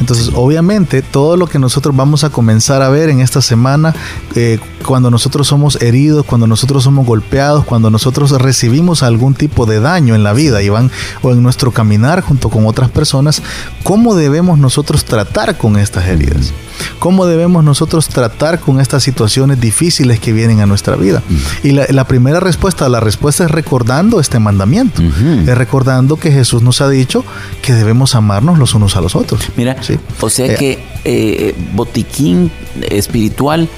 Entonces, 0.00 0.30
obviamente, 0.34 1.02
todo 1.02 1.36
lo 1.36 1.46
que 1.46 1.58
nosotros 1.58 1.94
vamos 1.94 2.24
a 2.24 2.30
comenzar 2.30 2.80
a 2.80 2.88
ver 2.88 3.10
en 3.10 3.20
esta 3.20 3.42
semana, 3.42 3.94
eh, 4.34 4.58
cuando 4.86 5.10
nosotros 5.10 5.46
somos 5.46 5.80
heridos, 5.82 6.24
cuando 6.24 6.46
nosotros 6.46 6.82
somos 6.82 7.06
golpeados, 7.06 7.64
cuando 7.64 7.90
nosotros 7.90 8.30
recibimos 8.30 9.02
algún 9.02 9.34
tipo 9.34 9.66
de 9.66 9.80
daño 9.80 10.14
en 10.14 10.22
la 10.22 10.32
vida, 10.32 10.62
Iván, 10.62 10.90
o 11.22 11.30
en 11.32 11.42
nuestro 11.42 11.72
caminar 11.72 12.22
junto 12.22 12.48
con 12.48 12.66
otras 12.66 12.90
personas, 12.90 13.42
¿cómo 13.82 14.14
debemos 14.14 14.58
nosotros 14.58 15.04
tratar 15.04 15.58
con 15.58 15.78
estas 15.78 16.06
heridas? 16.06 16.52
¿Cómo 16.98 17.26
debemos 17.26 17.64
nosotros 17.64 18.08
tratar 18.08 18.60
con 18.60 18.80
estas 18.80 19.02
situaciones 19.02 19.60
difíciles 19.60 20.20
que 20.20 20.32
vienen 20.32 20.60
a 20.60 20.66
nuestra 20.66 20.96
vida? 20.96 21.22
Y 21.62 21.72
la, 21.72 22.04
primera 22.04 22.40
respuesta, 22.40 22.88
la 22.88 23.00
respuesta 23.00 23.44
es 23.44 23.50
recordando 23.50 24.20
este 24.20 24.38
mandamiento, 24.38 25.02
es 25.02 25.56
recordando 25.56 26.16
que 26.16 26.30
Jesús 26.30 26.62
nos 26.62 26.80
ha 26.80 26.88
dicho 26.88 27.24
que 27.62 27.72
debemos 27.72 28.14
amarnos 28.14 28.58
los 28.58 28.74
unos 28.74 28.96
a 28.96 29.00
los 29.00 29.16
otros. 29.16 29.42
Mira, 29.56 29.76
o 30.20 30.30
sea 30.30 30.46
eh, 30.46 30.56
que 30.56 30.84
eh, 31.04 31.54
botiquín 31.72 32.50
espiritual 32.90 33.68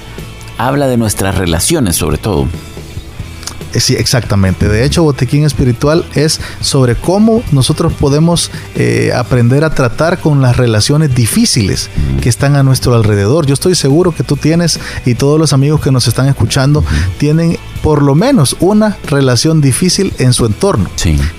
habla 0.57 0.87
de 0.87 0.97
nuestras 0.97 1.37
relaciones 1.37 1.95
sobre 1.95 2.17
todo. 2.17 2.47
Sí, 3.79 3.95
exactamente. 3.95 4.67
De 4.67 4.85
hecho, 4.85 5.03
Botequín 5.03 5.43
Espiritual 5.43 6.05
es 6.13 6.39
sobre 6.61 6.95
cómo 6.95 7.43
nosotros 7.51 7.93
podemos 7.93 8.51
eh, 8.75 9.11
aprender 9.15 9.63
a 9.63 9.71
tratar 9.71 10.19
con 10.19 10.41
las 10.41 10.57
relaciones 10.57 11.13
difíciles 11.15 11.89
que 12.21 12.29
están 12.29 12.55
a 12.55 12.63
nuestro 12.63 12.95
alrededor. 12.95 13.45
Yo 13.45 13.53
estoy 13.53 13.75
seguro 13.75 14.13
que 14.13 14.23
tú 14.23 14.37
tienes 14.37 14.79
y 15.05 15.15
todos 15.15 15.39
los 15.39 15.53
amigos 15.53 15.81
que 15.81 15.91
nos 15.91 16.07
están 16.07 16.27
escuchando 16.27 16.83
tienen 17.17 17.57
por 17.83 18.01
lo 18.01 18.15
menos 18.15 18.55
una 18.61 18.97
relación 19.07 19.59
difícil 19.59 20.13
en 20.17 20.31
su 20.31 20.45
entorno, 20.45 20.89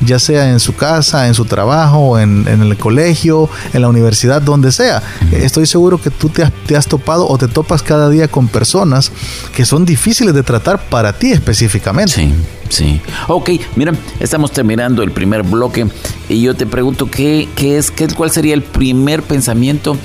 ya 0.02 0.18
sea 0.18 0.50
en 0.50 0.60
su 0.60 0.76
casa, 0.76 1.26
en 1.26 1.32
su 1.32 1.46
trabajo, 1.46 2.18
en, 2.18 2.46
el 2.46 2.76
colegio, 2.76 3.48
en 3.72 3.80
la 3.80 3.88
universidad, 3.88 4.42
donde 4.42 4.70
sea. 4.70 5.02
Estoy 5.32 5.64
seguro 5.64 5.98
que 6.00 6.10
tú 6.10 6.28
te 6.28 6.42
has, 6.42 6.52
te 6.66 6.76
has, 6.76 6.86
topado 6.86 7.26
o 7.26 7.38
te 7.38 7.48
topas 7.48 7.82
cada 7.82 8.10
día 8.10 8.28
con 8.28 8.48
personas 8.48 9.10
que 9.56 9.64
son 9.64 9.86
difíciles 9.86 10.34
de 10.34 10.42
tratar 10.42 10.78
para 10.90 11.14
ti 11.14 11.32
específicamente. 11.32 12.12
Sí, 12.12 12.34
sí. 12.68 13.00
Ok, 13.28 13.50
mira, 13.74 13.94
estamos 14.20 14.52
terminando 14.52 15.02
el 15.02 15.12
primer 15.12 15.44
bloque 15.44 15.86
y 16.28 16.42
yo 16.42 16.54
te 16.54 16.66
pregunto 16.66 17.10
qué, 17.10 17.48
qué 17.56 17.78
es, 17.78 17.90
qué, 17.90 18.06
cuál 18.08 18.30
sería 18.30 18.52
el 18.52 18.62
primer 18.62 19.22
pensamiento 19.22 19.96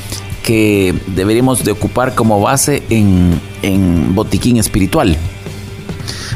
que 0.42 0.96
deberíamos 1.08 1.66
de 1.66 1.72
ocupar 1.74 2.16
como 2.16 2.40
base 2.40 2.82
en, 2.90 3.42
en 3.62 4.16
botiquín 4.16 4.56
espiritual. 4.56 5.18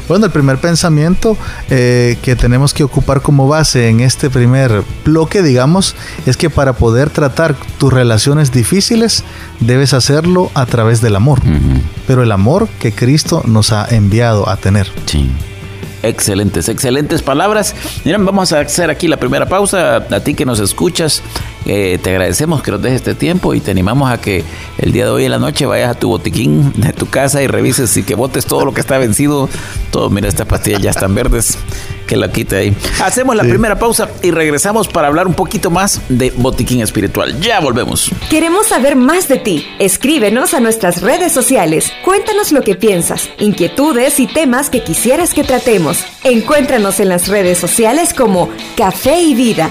Bueno, 0.08 0.26
el 0.26 0.32
primer 0.32 0.58
pensamiento 0.58 1.36
eh, 1.70 2.18
que 2.22 2.36
tenemos 2.36 2.74
que 2.74 2.84
ocupar 2.84 3.22
como 3.22 3.48
base 3.48 3.88
en 3.88 4.00
este 4.00 4.30
primer 4.30 4.82
bloque, 5.04 5.42
digamos, 5.42 5.96
es 6.26 6.36
que 6.36 6.50
para 6.50 6.74
poder 6.74 7.10
tratar 7.10 7.54
tus 7.78 7.92
relaciones 7.92 8.52
difíciles, 8.52 9.24
debes 9.60 9.94
hacerlo 9.94 10.50
a 10.54 10.66
través 10.66 11.00
del 11.00 11.16
amor. 11.16 11.40
Pero 12.06 12.22
el 12.22 12.32
amor 12.32 12.68
que 12.78 12.92
Cristo 12.92 13.42
nos 13.46 13.72
ha 13.72 13.86
enviado 13.90 14.48
a 14.48 14.56
tener. 14.56 14.88
Sí. 15.06 15.30
Excelentes, 16.04 16.68
excelentes 16.68 17.22
palabras. 17.22 17.74
Miren, 18.04 18.26
vamos 18.26 18.52
a 18.52 18.60
hacer 18.60 18.90
aquí 18.90 19.08
la 19.08 19.16
primera 19.16 19.46
pausa. 19.46 19.96
A 19.96 20.20
ti 20.20 20.34
que 20.34 20.44
nos 20.44 20.60
escuchas, 20.60 21.22
eh, 21.66 21.98
te 22.02 22.10
agradecemos 22.10 22.62
que 22.62 22.70
nos 22.70 22.82
dejes 22.82 22.96
este 22.96 23.14
tiempo 23.14 23.54
y 23.54 23.60
te 23.60 23.70
animamos 23.70 24.10
a 24.10 24.20
que 24.20 24.44
el 24.78 24.92
día 24.92 25.04
de 25.04 25.10
hoy 25.10 25.24
en 25.24 25.30
la 25.30 25.38
noche 25.38 25.66
vayas 25.66 25.90
a 25.90 25.98
tu 25.98 26.08
botiquín 26.08 26.72
de 26.76 26.92
tu 26.92 27.08
casa 27.08 27.42
y 27.42 27.46
revises 27.46 27.96
y 27.96 28.02
que 28.02 28.14
botes 28.14 28.46
todo 28.46 28.64
lo 28.64 28.74
que 28.74 28.80
está 28.80 28.98
vencido. 28.98 29.48
Todo, 29.90 30.10
mira, 30.10 30.28
estas 30.28 30.46
pastillas 30.46 30.82
ya 30.82 30.90
están 30.90 31.14
verdes. 31.14 31.58
Que 32.06 32.16
la 32.16 32.30
quite 32.30 32.56
ahí. 32.56 32.76
Hacemos 33.02 33.34
la 33.34 33.44
primera 33.44 33.78
pausa 33.78 34.10
y 34.22 34.30
regresamos 34.30 34.88
para 34.88 35.08
hablar 35.08 35.26
un 35.26 35.32
poquito 35.32 35.70
más 35.70 36.02
de 36.10 36.32
botiquín 36.36 36.82
espiritual. 36.82 37.40
Ya 37.40 37.60
volvemos. 37.60 38.10
Queremos 38.28 38.66
saber 38.66 38.94
más 38.94 39.26
de 39.26 39.38
ti. 39.38 39.66
Escríbenos 39.78 40.52
a 40.52 40.60
nuestras 40.60 41.00
redes 41.00 41.32
sociales. 41.32 41.90
Cuéntanos 42.04 42.52
lo 42.52 42.60
que 42.60 42.74
piensas, 42.74 43.30
inquietudes 43.38 44.20
y 44.20 44.26
temas 44.26 44.68
que 44.68 44.82
quisieras 44.82 45.32
que 45.32 45.44
tratemos. 45.44 46.04
Encuéntranos 46.24 47.00
en 47.00 47.08
las 47.08 47.28
redes 47.28 47.56
sociales 47.56 48.12
como 48.12 48.50
Café 48.76 49.20
y 49.20 49.34
Vida. 49.34 49.70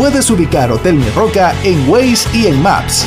Puedes 0.00 0.30
ubicar 0.30 0.72
Hotel 0.72 0.94
Mi 0.94 1.10
Roca 1.10 1.52
en 1.62 1.86
Waze 1.86 2.26
y 2.32 2.46
en 2.46 2.62
Maps. 2.62 3.06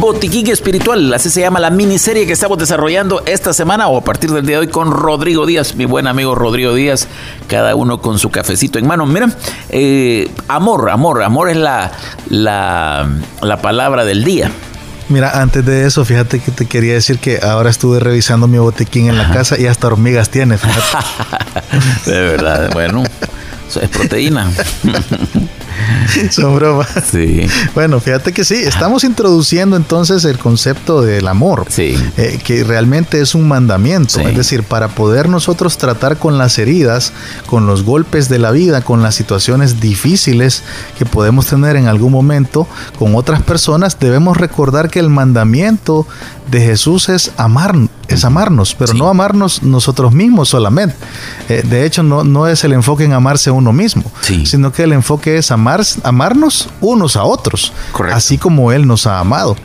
Botiquín 0.00 0.46
Espiritual, 0.46 1.12
así 1.12 1.28
se 1.28 1.42
llama 1.42 1.60
la 1.60 1.68
miniserie 1.68 2.26
que 2.26 2.32
estamos 2.32 2.56
desarrollando 2.56 3.22
esta 3.26 3.52
semana 3.52 3.88
o 3.88 3.98
a 3.98 4.00
partir 4.02 4.30
del 4.30 4.46
día 4.46 4.56
de 4.56 4.60
hoy 4.60 4.68
con 4.68 4.90
Rodrigo 4.92 5.44
Díaz, 5.44 5.74
mi 5.74 5.84
buen 5.84 6.06
amigo 6.06 6.34
Rodrigo 6.34 6.72
Díaz, 6.72 7.08
cada 7.48 7.74
uno 7.74 8.00
con 8.00 8.18
su 8.18 8.30
cafecito 8.30 8.78
en 8.78 8.86
mano. 8.86 9.04
Mira, 9.04 9.28
eh, 9.68 10.30
amor, 10.48 10.88
amor, 10.88 11.22
amor 11.22 11.50
es 11.50 11.58
la, 11.58 11.92
la, 12.30 13.58
palabra 13.60 14.06
del 14.06 14.24
día. 14.24 14.50
Mira, 15.08 15.40
antes 15.40 15.64
de 15.64 15.86
eso, 15.86 16.04
fíjate 16.04 16.40
que 16.40 16.50
te 16.50 16.66
quería 16.66 16.94
decir 16.94 17.18
que 17.18 17.38
ahora 17.40 17.70
estuve 17.70 18.00
revisando 18.00 18.48
mi 18.48 18.58
botiquín 18.58 19.08
en 19.08 19.16
la 19.16 19.30
casa 19.30 19.58
y 19.58 19.66
hasta 19.66 19.86
hormigas 19.86 20.30
tiene. 20.30 20.58
de 22.06 22.20
verdad, 22.20 22.70
bueno, 22.72 23.04
eso 23.68 23.80
es 23.80 23.88
proteína. 23.88 24.50
Son 26.30 26.54
bromas. 26.56 26.88
Sí. 27.10 27.46
Bueno, 27.74 28.00
fíjate 28.00 28.32
que 28.32 28.44
sí, 28.44 28.54
estamos 28.54 29.04
introduciendo 29.04 29.76
entonces 29.76 30.24
el 30.24 30.38
concepto 30.38 31.02
del 31.02 31.28
amor. 31.28 31.66
Sí. 31.68 31.96
Eh, 32.16 32.38
que 32.42 32.64
realmente 32.64 33.20
es 33.20 33.34
un 33.34 33.46
mandamiento. 33.48 34.20
Es 34.20 34.36
decir, 34.36 34.62
para 34.62 34.88
poder 34.88 35.28
nosotros 35.28 35.78
tratar 35.78 36.16
con 36.16 36.38
las 36.38 36.58
heridas, 36.58 37.12
con 37.46 37.66
los 37.66 37.82
golpes 37.82 38.28
de 38.28 38.38
la 38.38 38.50
vida, 38.50 38.80
con 38.82 39.02
las 39.02 39.14
situaciones 39.14 39.80
difíciles 39.80 40.62
que 40.98 41.04
podemos 41.04 41.46
tener 41.46 41.76
en 41.76 41.88
algún 41.88 42.12
momento 42.12 42.66
con 42.98 43.14
otras 43.14 43.42
personas, 43.42 43.98
debemos 43.98 44.36
recordar 44.36 44.90
que 44.90 44.98
el 44.98 45.10
mandamiento 45.10 46.06
de 46.50 46.60
Jesús 46.60 47.08
es 47.08 47.32
amar, 47.36 47.74
es 48.08 48.24
amarnos, 48.24 48.74
pero 48.74 48.94
no 48.94 49.08
amarnos 49.08 49.62
nosotros 49.62 50.12
mismos 50.12 50.48
solamente. 50.48 50.96
Eh, 51.48 51.62
de 51.64 51.84
hecho, 51.84 52.02
no, 52.02 52.24
no 52.24 52.46
es 52.46 52.62
el 52.64 52.72
enfoque 52.72 53.04
en 53.04 53.12
amarse 53.12 53.50
a 53.50 53.52
uno 53.52 53.72
mismo, 53.72 54.04
sino 54.44 54.72
que 54.72 54.84
el 54.84 54.92
enfoque 54.92 55.38
es 55.38 55.50
amar, 55.50 55.82
amarnos 56.02 56.68
unos 56.80 57.16
a 57.16 57.24
otros, 57.24 57.72
así 58.12 58.38
como 58.38 58.72
Él 58.72 58.86
nos 58.86 59.06
ha 59.06 59.18
amado. 59.18 59.56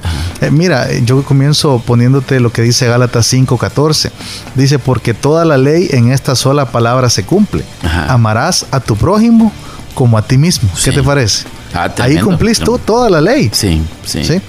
Eh, 0.41 0.49
mira, 0.51 0.87
yo 1.05 1.23
comienzo 1.23 1.81
poniéndote 1.85 2.39
lo 2.39 2.51
que 2.51 2.61
dice 2.61 2.87
Gálatas 2.87 3.31
5:14. 3.31 4.11
Dice, 4.55 4.79
porque 4.79 5.13
toda 5.13 5.45
la 5.45 5.57
ley 5.57 5.87
en 5.91 6.11
esta 6.11 6.35
sola 6.35 6.71
palabra 6.71 7.09
se 7.09 7.23
cumple. 7.23 7.63
Amarás 8.07 8.65
a 8.71 8.79
tu 8.79 8.95
prójimo 8.95 9.51
como 9.93 10.17
a 10.17 10.21
ti 10.23 10.37
mismo. 10.37 10.69
¿Qué 10.83 10.91
te 10.91 11.03
parece? 11.03 11.45
Ah, 11.73 11.89
Ahí 11.99 12.17
cumplís 12.19 12.59
tú 12.59 12.77
toda 12.79 13.09
la 13.09 13.21
ley. 13.21 13.49
Sí, 13.53 13.81
sí. 14.03 14.41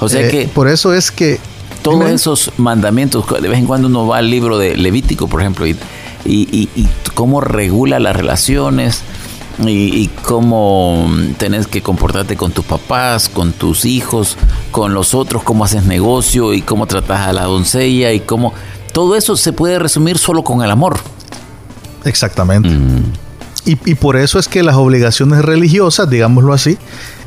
O 0.00 0.08
sea 0.08 0.22
eh, 0.22 0.28
que... 0.30 0.48
Por 0.48 0.68
eso 0.68 0.94
es 0.94 1.10
que 1.10 1.38
todos 1.82 2.10
esos 2.10 2.52
mandamientos, 2.56 3.24
de 3.40 3.48
vez 3.48 3.58
en 3.58 3.66
cuando 3.66 3.88
uno 3.88 4.06
va 4.06 4.18
al 4.18 4.30
libro 4.30 4.58
de 4.58 4.76
Levítico, 4.76 5.28
por 5.28 5.40
ejemplo, 5.40 5.66
y, 5.66 5.76
y, 6.24 6.88
cómo 7.14 7.40
regula 7.40 7.98
las 7.98 8.16
relaciones 8.16 9.02
y, 9.66 10.08
cómo 10.22 11.10
tenés 11.38 11.66
que 11.66 11.82
comportarte 11.82 12.36
con 12.36 12.52
tus 12.52 12.64
papás, 12.64 13.28
con 13.28 13.52
tus 13.52 13.84
hijos, 13.84 14.36
con 14.70 14.94
los 14.94 15.14
otros, 15.14 15.42
cómo 15.42 15.64
haces 15.64 15.84
negocio 15.84 16.54
y 16.54 16.62
cómo 16.62 16.86
tratas 16.86 17.28
a 17.28 17.32
la 17.32 17.44
doncella 17.44 18.12
y 18.12 18.20
cómo... 18.20 18.54
Todo 18.92 19.16
eso 19.16 19.36
se 19.36 19.52
puede 19.52 19.78
resumir 19.78 20.18
solo 20.18 20.42
con 20.42 20.62
el 20.62 20.70
amor. 20.70 20.98
Exactamente. 22.04 22.68
Mm. 22.68 23.29
Y, 23.64 23.94
por 23.94 24.16
eso 24.16 24.38
es 24.38 24.48
que 24.48 24.62
las 24.62 24.76
obligaciones 24.76 25.44
religiosas, 25.44 26.08
digámoslo 26.08 26.52
así, 26.52 26.78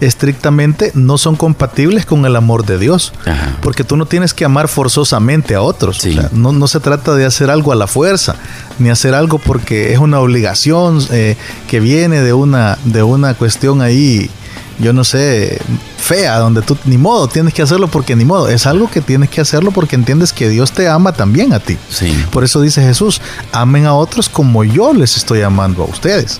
estrictamente 0.02 0.92
no 0.96 1.18
son 1.18 1.36
compatibles 1.36 2.06
con 2.06 2.25
el 2.25 2.36
amor 2.36 2.66
de 2.66 2.78
Dios. 2.80 3.13
Porque 3.62 3.84
tú 3.84 3.98
no 3.98 4.06
tienes 4.06 4.34
que 4.34 4.44
amar 4.44 4.68
forzosamente 4.68 5.56
a 5.56 5.62
otros. 5.62 6.06
no, 6.32 6.52
no, 6.52 6.68
se 6.68 6.80
trata 6.80 7.13
de 7.15 7.26
hacer 7.26 7.50
algo 7.50 7.72
a 7.72 7.76
la 7.76 7.88
fuerza, 7.88 8.36
ni 8.80 8.89
hacer 8.89 9.13
algo 9.13 9.38
porque 9.38 9.93
es 9.93 10.00
una 10.00 10.19
obligación 10.19 11.00
eh, 11.12 11.38
que 11.67 11.80
viene 11.80 12.22
de 12.22 12.34
una, 12.34 12.78
de 12.84 13.04
una 13.04 13.36
cuestión 13.36 13.82
ahí 13.82 14.30
yo 14.84 14.93
no 14.93 15.04
sé, 15.04 15.60
fea, 15.98 16.38
donde 16.38 16.62
tú 16.62 16.78
ni 16.86 16.98
modo 16.98 17.28
tienes 17.28 17.54
que 17.54 17.62
hacerlo 17.62 17.88
porque 17.88 18.15
ni 18.15 18.26
modo. 18.26 18.50
Es 18.50 18.67
algo 18.67 18.89
que 18.91 19.02
tienes 19.02 19.30
que 19.30 19.41
hacerlo 19.41 19.72
porque 19.72 19.96
entiendes 19.96 20.34
que 20.34 20.50
Dios 20.50 20.72
te 20.74 20.88
ama 20.88 21.13
también 21.13 21.54
a 21.54 21.60
ti. 21.60 21.78
Sí. 21.89 22.13
Por 22.32 22.43
eso 22.43 22.62
dice 22.62 22.82
Jesús, 22.82 23.22
amen 23.52 23.86
a 23.86 23.93
otros 23.93 24.30
como 24.30 24.63
yo 24.63 24.93
les 24.93 25.17
estoy 25.17 25.41
amando 25.41 25.84
a 25.84 25.86
ustedes. 25.86 26.38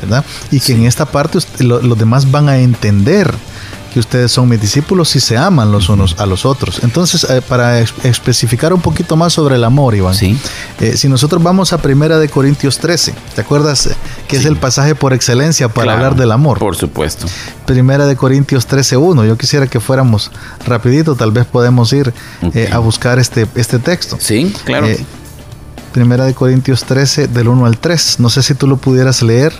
¿Verdad? 0.00 0.24
Y 0.50 0.60
que 0.60 0.72
en 0.72 0.86
esta 0.86 1.06
parte 1.06 1.38
los 1.60 1.98
demás 1.98 2.30
van 2.30 2.48
a 2.48 2.58
entender 2.58 3.32
que 3.94 4.00
ustedes 4.00 4.32
son 4.32 4.48
mis 4.48 4.60
discípulos 4.60 5.14
y 5.14 5.20
se 5.20 5.36
aman 5.36 5.70
los 5.70 5.88
unos 5.88 6.16
a 6.18 6.26
los 6.26 6.44
otros. 6.44 6.80
Entonces, 6.82 7.22
eh, 7.30 7.40
para 7.40 7.78
especificar 7.78 8.72
un 8.72 8.80
poquito 8.80 9.16
más 9.16 9.32
sobre 9.32 9.54
el 9.54 9.62
amor, 9.62 9.94
Iván, 9.94 10.16
¿Sí? 10.16 10.36
Eh, 10.80 10.96
si 10.96 11.08
nosotros 11.08 11.40
vamos 11.40 11.72
a 11.72 11.78
Primera 11.78 12.18
de 12.18 12.28
Corintios 12.28 12.78
13, 12.78 13.14
¿te 13.36 13.40
acuerdas 13.40 13.90
eh, 14.24 14.28
que 14.28 14.36
es 14.36 14.44
el 14.44 14.56
pasaje 14.56 14.94
por 14.94 15.12
excelencia 15.12 15.68
para 15.68 15.94
hablar 15.94 16.16
del 16.16 16.32
amor? 16.32 16.58
Por 16.58 16.76
supuesto. 16.76 17.26
Primera 17.66 18.06
de 18.06 18.16
Corintios 18.16 18.66
13, 18.66 18.96
1. 18.96 19.24
Yo 19.24 19.36
quisiera 19.36 19.66
que 19.66 19.80
fuéramos 19.80 20.30
rapidito, 20.66 21.14
tal 21.14 21.32
vez 21.32 21.46
podemos 21.46 21.92
ir 21.92 22.12
a 22.72 22.78
buscar 22.78 23.18
este, 23.18 23.46
este 23.54 23.78
texto. 23.78 24.16
Sí, 24.20 24.54
claro. 24.64 24.86
Primera 25.92 26.24
de 26.24 26.34
Corintios 26.34 26.84
13, 26.84 27.28
del 27.28 27.48
1 27.48 27.66
al 27.66 27.78
3. 27.78 28.18
No 28.18 28.28
sé 28.28 28.42
si 28.42 28.54
tú 28.54 28.66
lo 28.66 28.76
pudieras 28.76 29.22
leer. 29.22 29.52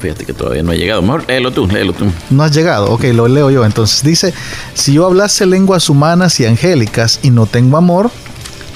Fíjate 0.00 0.24
que 0.24 0.32
todavía 0.32 0.62
no 0.62 0.70
ha 0.70 0.74
llegado. 0.74 1.02
Mejor 1.02 1.24
léelo 1.28 1.52
tú, 1.52 1.66
léelo 1.66 1.92
tú. 1.92 2.06
No 2.30 2.42
has 2.42 2.54
llegado. 2.54 2.90
Ok, 2.90 3.04
lo 3.12 3.28
leo 3.28 3.50
yo. 3.50 3.64
Entonces 3.64 4.02
dice, 4.02 4.32
si 4.74 4.94
yo 4.94 5.06
hablase 5.06 5.44
lenguas 5.44 5.90
humanas 5.90 6.38
y 6.40 6.46
angélicas 6.46 7.20
y 7.22 7.30
no 7.30 7.46
tengo 7.46 7.76
amor, 7.76 8.10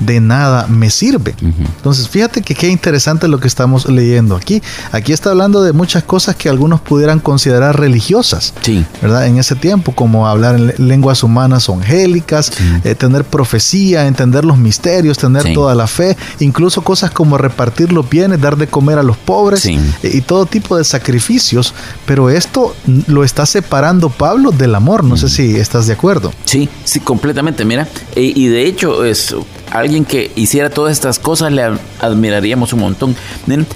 de 0.00 0.20
nada 0.20 0.66
me 0.66 0.90
sirve. 0.90 1.34
Entonces, 1.40 2.08
fíjate 2.08 2.42
que 2.42 2.54
qué 2.54 2.68
interesante 2.68 3.28
lo 3.28 3.38
que 3.40 3.48
estamos 3.48 3.88
leyendo 3.88 4.36
aquí. 4.36 4.62
Aquí 4.92 5.12
está 5.12 5.30
hablando 5.30 5.62
de 5.62 5.72
muchas 5.72 6.02
cosas 6.02 6.36
que 6.36 6.48
algunos 6.48 6.80
pudieran 6.80 7.20
considerar 7.20 7.78
religiosas, 7.78 8.54
sí. 8.62 8.84
¿verdad? 9.00 9.26
En 9.26 9.38
ese 9.38 9.54
tiempo, 9.54 9.92
como 9.92 10.28
hablar 10.28 10.56
en 10.56 10.88
lenguas 10.88 11.22
humanas 11.22 11.68
o 11.68 11.74
angélicas, 11.74 12.52
eh, 12.84 12.94
tener 12.94 13.24
profecía, 13.24 14.06
entender 14.06 14.44
los 14.44 14.58
misterios, 14.58 15.18
tener 15.18 15.52
toda 15.54 15.74
la 15.74 15.86
fe, 15.86 16.16
incluso 16.40 16.82
cosas 16.82 17.10
como 17.10 17.38
repartir 17.38 17.92
los 17.92 18.08
bienes, 18.08 18.40
dar 18.40 18.56
de 18.56 18.66
comer 18.66 18.98
a 18.98 19.02
los 19.02 19.16
pobres 19.16 19.66
eh, 19.66 19.80
y 20.02 20.20
todo 20.20 20.46
tipo 20.46 20.76
de 20.76 20.84
sacrificios. 20.84 21.74
Pero 22.06 22.30
esto 22.30 22.74
lo 23.06 23.24
está 23.24 23.46
separando 23.46 24.10
Pablo 24.10 24.50
del 24.50 24.74
amor. 24.74 25.04
No 25.04 25.16
sé 25.16 25.28
si 25.28 25.56
estás 25.56 25.86
de 25.86 25.94
acuerdo. 25.94 26.32
Sí, 26.44 26.68
sí, 26.84 27.00
completamente. 27.00 27.64
Mira, 27.64 27.88
y 28.14 28.46
de 28.48 28.66
hecho 28.66 29.04
es 29.04 29.34
alguien 29.78 30.04
que 30.04 30.30
hiciera 30.36 30.70
todas 30.70 30.92
estas 30.92 31.18
cosas 31.18 31.52
le 31.52 31.62
admiraríamos 32.00 32.72
un 32.72 32.80
montón. 32.80 33.16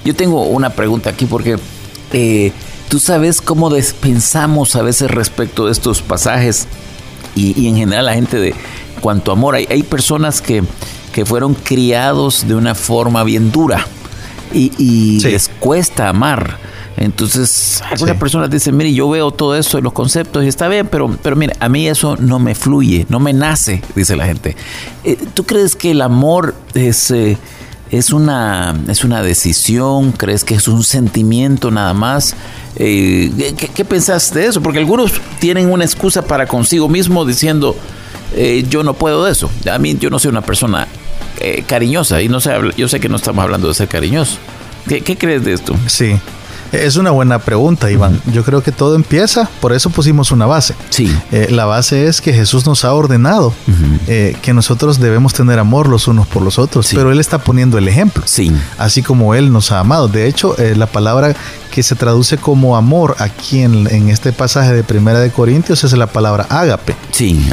Yo 0.04 0.14
tengo 0.14 0.44
una 0.44 0.70
pregunta 0.70 1.10
aquí 1.10 1.26
porque 1.26 1.56
eh, 2.12 2.52
tú 2.88 2.98
sabes 2.98 3.40
cómo 3.40 3.70
pensamos 4.00 4.76
a 4.76 4.82
veces 4.82 5.10
respecto 5.10 5.66
de 5.66 5.72
estos 5.72 6.02
pasajes 6.02 6.66
y, 7.34 7.68
en 7.68 7.76
general 7.76 8.06
la 8.06 8.14
gente 8.14 8.38
de 8.38 8.54
cuanto 9.00 9.32
amor. 9.32 9.54
Hay, 9.54 9.66
hay 9.70 9.82
personas 9.82 10.40
que, 10.40 10.62
que 11.12 11.24
fueron 11.24 11.54
criados 11.54 12.46
de 12.46 12.54
una 12.54 12.74
forma 12.74 13.24
bien 13.24 13.52
dura 13.52 13.86
y, 14.52 15.20
les 15.20 15.48
cuesta 15.48 16.08
amar. 16.08 16.58
Entonces, 17.00 17.82
algunas 17.90 18.18
personas 18.18 18.50
dicen, 18.50 18.76
mire, 18.76 18.92
yo 18.92 19.08
veo 19.08 19.30
todo 19.30 19.56
eso 19.56 19.78
y 19.78 19.82
los 19.82 19.94
conceptos 19.94 20.44
y 20.44 20.48
está 20.48 20.68
bien, 20.68 20.86
pero, 20.86 21.08
pero 21.22 21.34
mire, 21.34 21.54
a 21.58 21.70
mí 21.70 21.88
eso 21.88 22.18
no 22.18 22.38
me 22.38 22.54
fluye, 22.54 23.06
no 23.08 23.18
me 23.18 23.32
nace, 23.32 23.82
dice 23.96 24.16
la 24.16 24.26
gente. 24.26 24.54
Eh, 25.02 25.16
¿Tú 25.32 25.44
crees 25.44 25.76
que 25.76 25.92
el 25.92 26.02
amor 26.02 26.54
es, 26.74 27.10
eh, 27.10 27.38
es, 27.90 28.12
una, 28.12 28.78
es 28.86 29.02
una 29.02 29.22
decisión? 29.22 30.12
¿Crees 30.12 30.44
que 30.44 30.54
es 30.54 30.68
un 30.68 30.84
sentimiento 30.84 31.70
nada 31.70 31.94
más? 31.94 32.36
Eh, 32.76 33.54
¿qué, 33.56 33.68
¿qué, 33.68 33.84
pensás 33.86 34.34
de 34.34 34.44
eso? 34.44 34.60
Porque 34.60 34.78
algunos 34.78 35.12
tienen 35.38 35.72
una 35.72 35.86
excusa 35.86 36.20
para 36.20 36.46
consigo 36.46 36.86
mismo 36.86 37.24
diciendo, 37.24 37.76
yo 38.68 38.82
no 38.82 38.92
puedo 38.92 39.24
de 39.24 39.32
eso. 39.32 39.50
A 39.72 39.78
mí 39.78 39.96
yo 39.98 40.10
no 40.10 40.18
soy 40.18 40.28
una 40.28 40.42
persona 40.42 40.86
cariñosa 41.66 42.20
y 42.20 42.28
no 42.28 42.40
sé, 42.40 42.52
yo 42.76 42.88
sé 42.88 43.00
que 43.00 43.08
no 43.08 43.16
estamos 43.16 43.42
hablando 43.42 43.68
de 43.68 43.74
ser 43.74 43.88
cariñoso. 43.88 44.36
¿Qué, 44.86 45.00
¿Qué, 45.00 45.16
crees 45.16 45.44
de 45.46 45.54
esto? 45.54 45.74
Sí, 45.86 46.14
Es 46.72 46.96
una 46.96 47.10
buena 47.10 47.38
pregunta, 47.40 47.90
Iván. 47.90 48.20
Yo 48.32 48.44
creo 48.44 48.62
que 48.62 48.72
todo 48.72 48.94
empieza, 48.94 49.48
por 49.60 49.72
eso 49.72 49.90
pusimos 49.90 50.30
una 50.30 50.46
base. 50.46 50.74
Sí. 50.90 51.14
Eh, 51.32 51.48
la 51.50 51.64
base 51.64 52.06
es 52.06 52.20
que 52.20 52.32
Jesús 52.32 52.66
nos 52.66 52.84
ha 52.84 52.92
ordenado 52.94 53.52
eh, 54.06 54.36
que 54.42 54.52
nosotros 54.54 55.00
debemos 55.00 55.32
tener 55.34 55.58
amor 55.58 55.88
los 55.88 56.06
unos 56.08 56.26
por 56.28 56.42
los 56.42 56.58
otros, 56.58 56.86
Sí. 56.86 56.96
pero 56.96 57.10
Él 57.12 57.20
está 57.20 57.38
poniendo 57.38 57.76
el 57.78 57.88
ejemplo. 57.88 58.22
Sí. 58.26 58.52
Así 58.78 59.02
como 59.02 59.34
Él 59.34 59.52
nos 59.52 59.72
ha 59.72 59.80
amado. 59.80 60.08
De 60.08 60.26
hecho, 60.26 60.56
eh, 60.58 60.74
la 60.76 60.86
palabra 60.86 61.34
que 61.70 61.82
se 61.84 61.94
traduce 61.94 62.36
como 62.36 62.76
amor 62.76 63.14
aquí 63.20 63.62
en, 63.62 63.86
en 63.92 64.08
este 64.08 64.32
pasaje 64.32 64.72
de 64.72 64.82
Primera 64.82 65.20
de 65.20 65.30
Corintios 65.30 65.84
es 65.84 65.92
la 65.92 66.06
palabra 66.08 66.46
ágape. 66.50 66.96
Sí. 67.12 67.48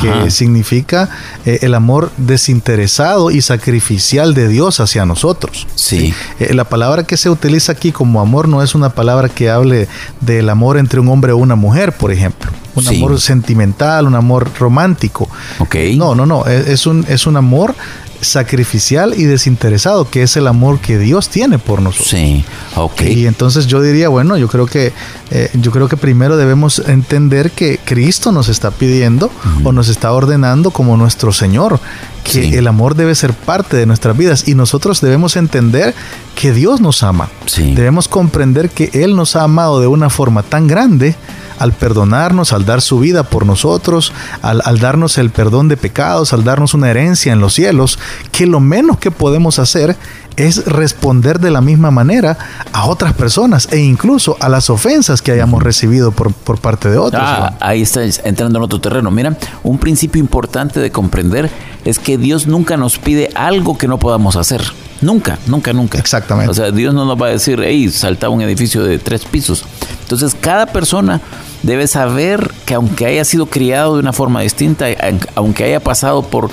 que 0.00 0.30
significa 0.30 1.08
el 1.44 1.74
amor 1.74 2.10
desinteresado 2.16 3.30
y 3.30 3.40
sacrificial 3.42 4.34
de 4.34 4.48
Dios 4.48 4.78
hacia 4.80 5.04
nosotros. 5.06 5.66
Sí. 5.74 6.14
La 6.50 6.64
palabra 6.64 7.04
que 7.04 7.16
se 7.16 7.28
utiliza 7.30 7.72
aquí 7.72 7.92
como 7.92 8.20
amor 8.20 8.46
no 8.48 8.55
es 8.62 8.74
una 8.74 8.90
palabra 8.90 9.28
que 9.28 9.50
hable 9.50 9.88
del 10.20 10.48
amor 10.48 10.78
entre 10.78 11.00
un 11.00 11.08
hombre 11.08 11.32
o 11.32 11.36
una 11.36 11.54
mujer, 11.56 11.92
por 11.92 12.12
ejemplo. 12.12 12.50
Un 12.74 12.84
Sí. 12.84 12.96
amor 12.96 13.18
sentimental, 13.20 14.06
un 14.06 14.14
amor 14.14 14.50
romántico. 14.58 15.28
Ok. 15.58 15.76
No, 15.96 16.14
no, 16.14 16.26
no. 16.26 16.44
Es, 16.46 16.66
es 16.68 16.86
un, 16.86 17.04
es 17.08 17.26
un 17.26 17.36
amor 17.36 17.74
sacrificial 18.20 19.14
y 19.16 19.24
desinteresado, 19.24 20.08
que 20.10 20.22
es 20.22 20.36
el 20.36 20.46
amor 20.46 20.80
que 20.80 20.98
Dios 20.98 21.28
tiene 21.28 21.58
por 21.58 21.80
nosotros. 21.80 22.08
Sí. 22.08 22.44
Ok. 22.74 23.02
Y 23.02 23.26
entonces 23.26 23.66
yo 23.66 23.80
diría, 23.80 24.08
bueno, 24.08 24.36
yo 24.36 24.48
creo 24.48 24.66
que 24.66 24.92
eh, 25.30 25.50
yo 25.54 25.70
creo 25.70 25.88
que 25.88 25.96
primero 25.96 26.36
debemos 26.36 26.80
entender 26.86 27.50
que 27.50 27.78
Cristo 27.84 28.32
nos 28.32 28.48
está 28.48 28.70
pidiendo 28.70 29.30
o 29.64 29.72
nos 29.72 29.88
está 29.88 30.12
ordenando 30.12 30.70
como 30.70 30.96
nuestro 30.96 31.32
Señor, 31.32 31.78
que 32.26 32.42
Sí. 32.42 32.54
el 32.54 32.66
amor 32.66 32.94
debe 32.96 33.14
ser 33.14 33.32
parte 33.32 33.76
de 33.76 33.86
nuestras 33.86 34.16
vidas 34.16 34.46
y 34.48 34.54
nosotros 34.54 35.00
debemos 35.00 35.36
entender 35.36 35.94
que 36.34 36.52
Dios 36.52 36.80
nos 36.80 37.02
ama. 37.02 37.28
Sí. 37.46 37.74
Debemos 37.74 38.08
comprender 38.08 38.68
que 38.70 38.90
Él 38.92 39.16
nos 39.16 39.36
ha 39.36 39.42
amado 39.44 39.80
de 39.80 39.86
una 39.86 40.10
forma 40.10 40.42
tan 40.42 40.66
grande 40.66 41.14
al 41.58 41.72
perdonarnos, 41.72 42.52
al 42.52 42.64
dar 42.64 42.80
su 42.80 42.98
vida 42.98 43.24
por 43.24 43.46
nosotros, 43.46 44.12
al, 44.42 44.62
al 44.64 44.78
darnos 44.78 45.18
el 45.18 45.30
perdón 45.30 45.68
de 45.68 45.76
pecados, 45.76 46.32
al 46.32 46.44
darnos 46.44 46.74
una 46.74 46.90
herencia 46.90 47.32
en 47.32 47.40
los 47.40 47.54
cielos, 47.54 47.98
que 48.32 48.46
lo 48.46 48.60
menos 48.60 48.98
que 48.98 49.10
podemos 49.10 49.58
hacer 49.58 49.96
es 50.36 50.66
responder 50.66 51.40
de 51.40 51.50
la 51.50 51.60
misma 51.60 51.90
manera 51.90 52.36
a 52.72 52.86
otras 52.86 53.14
personas 53.14 53.68
e 53.72 53.78
incluso 53.78 54.36
a 54.40 54.48
las 54.48 54.70
ofensas 54.70 55.22
que 55.22 55.32
hayamos 55.32 55.62
recibido 55.62 56.12
por, 56.12 56.32
por 56.32 56.60
parte 56.60 56.90
de 56.90 56.98
otros. 56.98 57.22
Ah, 57.24 57.54
ahí 57.60 57.82
está 57.82 58.02
entrando 58.24 58.58
en 58.58 58.64
otro 58.64 58.80
terreno. 58.80 59.10
Mira, 59.10 59.36
un 59.62 59.78
principio 59.78 60.20
importante 60.20 60.80
de 60.80 60.90
comprender 60.90 61.50
es 61.84 61.98
que 61.98 62.18
Dios 62.18 62.46
nunca 62.46 62.76
nos 62.76 62.98
pide 62.98 63.30
algo 63.34 63.78
que 63.78 63.88
no 63.88 63.98
podamos 63.98 64.36
hacer. 64.36 64.62
Nunca, 65.00 65.38
nunca, 65.46 65.72
nunca. 65.72 65.98
Exactamente. 65.98 66.50
O 66.50 66.54
sea, 66.54 66.70
Dios 66.70 66.94
no 66.94 67.04
nos 67.04 67.20
va 67.20 67.26
a 67.26 67.30
decir, 67.30 67.60
hey, 67.62 67.90
salta 67.90 68.28
un 68.28 68.40
edificio 68.42 68.82
de 68.82 68.98
tres 68.98 69.24
pisos. 69.24 69.64
Entonces, 70.02 70.36
cada 70.40 70.66
persona 70.66 71.20
debe 71.62 71.86
saber 71.86 72.50
que 72.64 72.74
aunque 72.74 73.06
haya 73.06 73.24
sido 73.24 73.46
criado 73.46 73.94
de 73.94 74.00
una 74.00 74.12
forma 74.12 74.40
distinta, 74.40 74.86
aunque 75.34 75.64
haya 75.64 75.80
pasado 75.80 76.22
por 76.22 76.50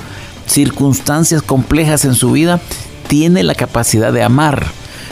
circunstancias 0.47 1.41
complejas 1.41 2.05
en 2.05 2.15
su 2.15 2.31
vida, 2.31 2.59
tiene 3.07 3.43
la 3.43 3.55
capacidad 3.55 4.11
de 4.11 4.23
amar. 4.23 4.65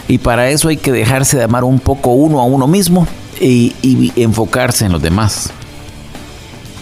Y 0.08 0.18
para 0.18 0.50
eso 0.50 0.70
hay 0.70 0.78
que 0.78 0.92
dejarse 0.92 1.38
de 1.38 1.44
amar 1.44 1.64
un 1.64 1.80
poco 1.80 2.12
uno 2.12 2.40
a 2.40 2.46
uno 2.46 2.68
mismo 2.68 3.08
y, 3.40 3.76
y 3.82 4.12
enfocarse 4.22 4.86
en 4.86 4.92
los 4.92 5.02
demás. 5.02 5.52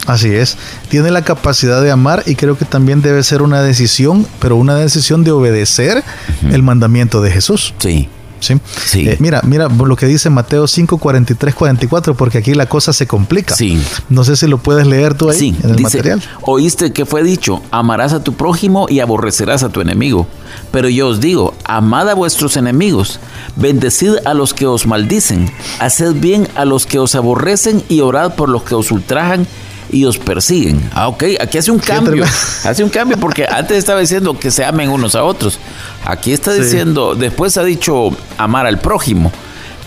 Así 0.07 0.33
es. 0.33 0.57
Tiene 0.89 1.11
la 1.11 1.21
capacidad 1.21 1.83
de 1.83 1.91
amar 1.91 2.23
y 2.25 2.33
creo 2.35 2.57
que 2.57 2.65
también 2.65 3.01
debe 3.03 3.21
ser 3.21 3.43
una 3.43 3.61
decisión, 3.61 4.25
pero 4.39 4.55
una 4.55 4.75
decisión 4.75 5.23
de 5.23 5.31
obedecer 5.31 6.03
el 6.51 6.63
mandamiento 6.63 7.21
de 7.21 7.29
Jesús. 7.29 7.75
Sí. 7.77 8.09
¿Sí? 8.39 8.59
Sí. 8.85 9.07
Eh, 9.09 9.17
mira, 9.19 9.41
mira 9.43 9.67
lo 9.69 9.95
que 9.95 10.05
dice 10.05 10.29
Mateo 10.29 10.67
5, 10.67 10.97
43, 10.97 11.53
44, 11.55 12.15
porque 12.15 12.37
aquí 12.39 12.53
la 12.53 12.65
cosa 12.67 12.93
se 12.93 13.07
complica. 13.07 13.55
Sí. 13.55 13.81
No 14.09 14.23
sé 14.23 14.35
si 14.35 14.47
lo 14.47 14.57
puedes 14.57 14.87
leer 14.87 15.13
tú 15.13 15.29
ahí 15.29 15.37
Sí, 15.37 15.55
en 15.63 15.69
el 15.71 15.75
dice, 15.75 15.97
material. 15.97 16.23
oíste 16.41 16.91
que 16.93 17.05
fue 17.05 17.23
dicho, 17.23 17.61
amarás 17.71 18.13
a 18.13 18.23
tu 18.23 18.33
prójimo 18.33 18.87
y 18.89 18.99
aborrecerás 18.99 19.63
a 19.63 19.69
tu 19.69 19.81
enemigo. 19.81 20.27
Pero 20.71 20.89
yo 20.89 21.07
os 21.07 21.19
digo, 21.19 21.53
amad 21.63 22.09
a 22.09 22.13
vuestros 22.15 22.57
enemigos, 22.57 23.19
bendecid 23.55 24.15
a 24.25 24.33
los 24.33 24.53
que 24.53 24.65
os 24.67 24.85
maldicen, 24.87 25.51
haced 25.79 26.13
bien 26.15 26.47
a 26.55 26.65
los 26.65 26.85
que 26.85 26.99
os 26.99 27.15
aborrecen 27.15 27.83
y 27.89 28.01
orad 28.01 28.35
por 28.35 28.49
los 28.49 28.63
que 28.63 28.75
os 28.75 28.91
ultrajan 28.91 29.47
y 29.91 30.05
os 30.05 30.19
persiguen. 30.19 30.87
Ah, 30.93 31.07
ok, 31.07 31.23
aquí 31.39 31.57
hace 31.57 31.71
un 31.71 31.79
cambio. 31.79 32.23
Hace 32.63 32.83
un 32.83 32.89
cambio 32.91 33.17
porque 33.17 33.45
antes 33.49 33.77
estaba 33.77 33.99
diciendo 33.99 34.37
que 34.37 34.51
se 34.51 34.63
amen 34.63 34.89
unos 34.89 35.15
a 35.15 35.23
otros. 35.23 35.59
Aquí 36.05 36.31
está 36.33 36.53
Sí. 36.53 36.61
diciendo, 36.61 37.15
después 37.15 37.57
ha 37.57 37.63
dicho 37.63 38.09
amar 38.37 38.65
al 38.65 38.79
prójimo, 38.79 39.31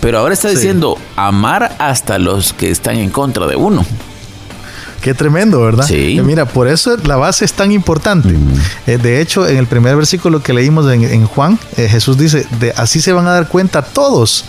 pero 0.01 0.19
ahora 0.19 0.35
está 0.35 0.49
Sí. 0.51 0.57
diciendo 0.57 0.99
amar 1.17 1.77
hasta 1.79 2.19
los 2.19 2.53
que 2.53 2.71
están 2.71 2.97
en 2.97 3.11
contra 3.11 3.47
de 3.47 3.57
uno. 3.57 3.85
Qué 5.01 5.15
tremendo, 5.15 5.61
¿verdad? 5.61 5.85
Sí. 5.85 6.17
Eh, 6.19 6.23
mira, 6.23 6.45
por 6.47 6.69
eso 6.69 6.97
la 7.05 7.17
base 7.17 7.45
es 7.45 7.53
tan 7.55 7.73
importante. 7.73 8.37
Eh, 8.87 8.99
de 8.99 9.21
hecho, 9.21 9.49
en 9.49 9.57
el 9.57 9.67
primer 9.67 9.97
versículo 9.97 10.41
que 10.41 10.53
leímos 10.53 10.89
en, 10.93 11.03
en 11.03 11.27
Juan, 11.27 11.59
eh, 11.77 11.89
Jesús 11.89 12.17
dice, 12.17 12.47
de, 12.61 12.71
así 12.77 13.01
se 13.01 13.13
van 13.13 13.27
a 13.27 13.33
dar 13.33 13.49
cuenta 13.49 13.83
todos, 13.83 14.45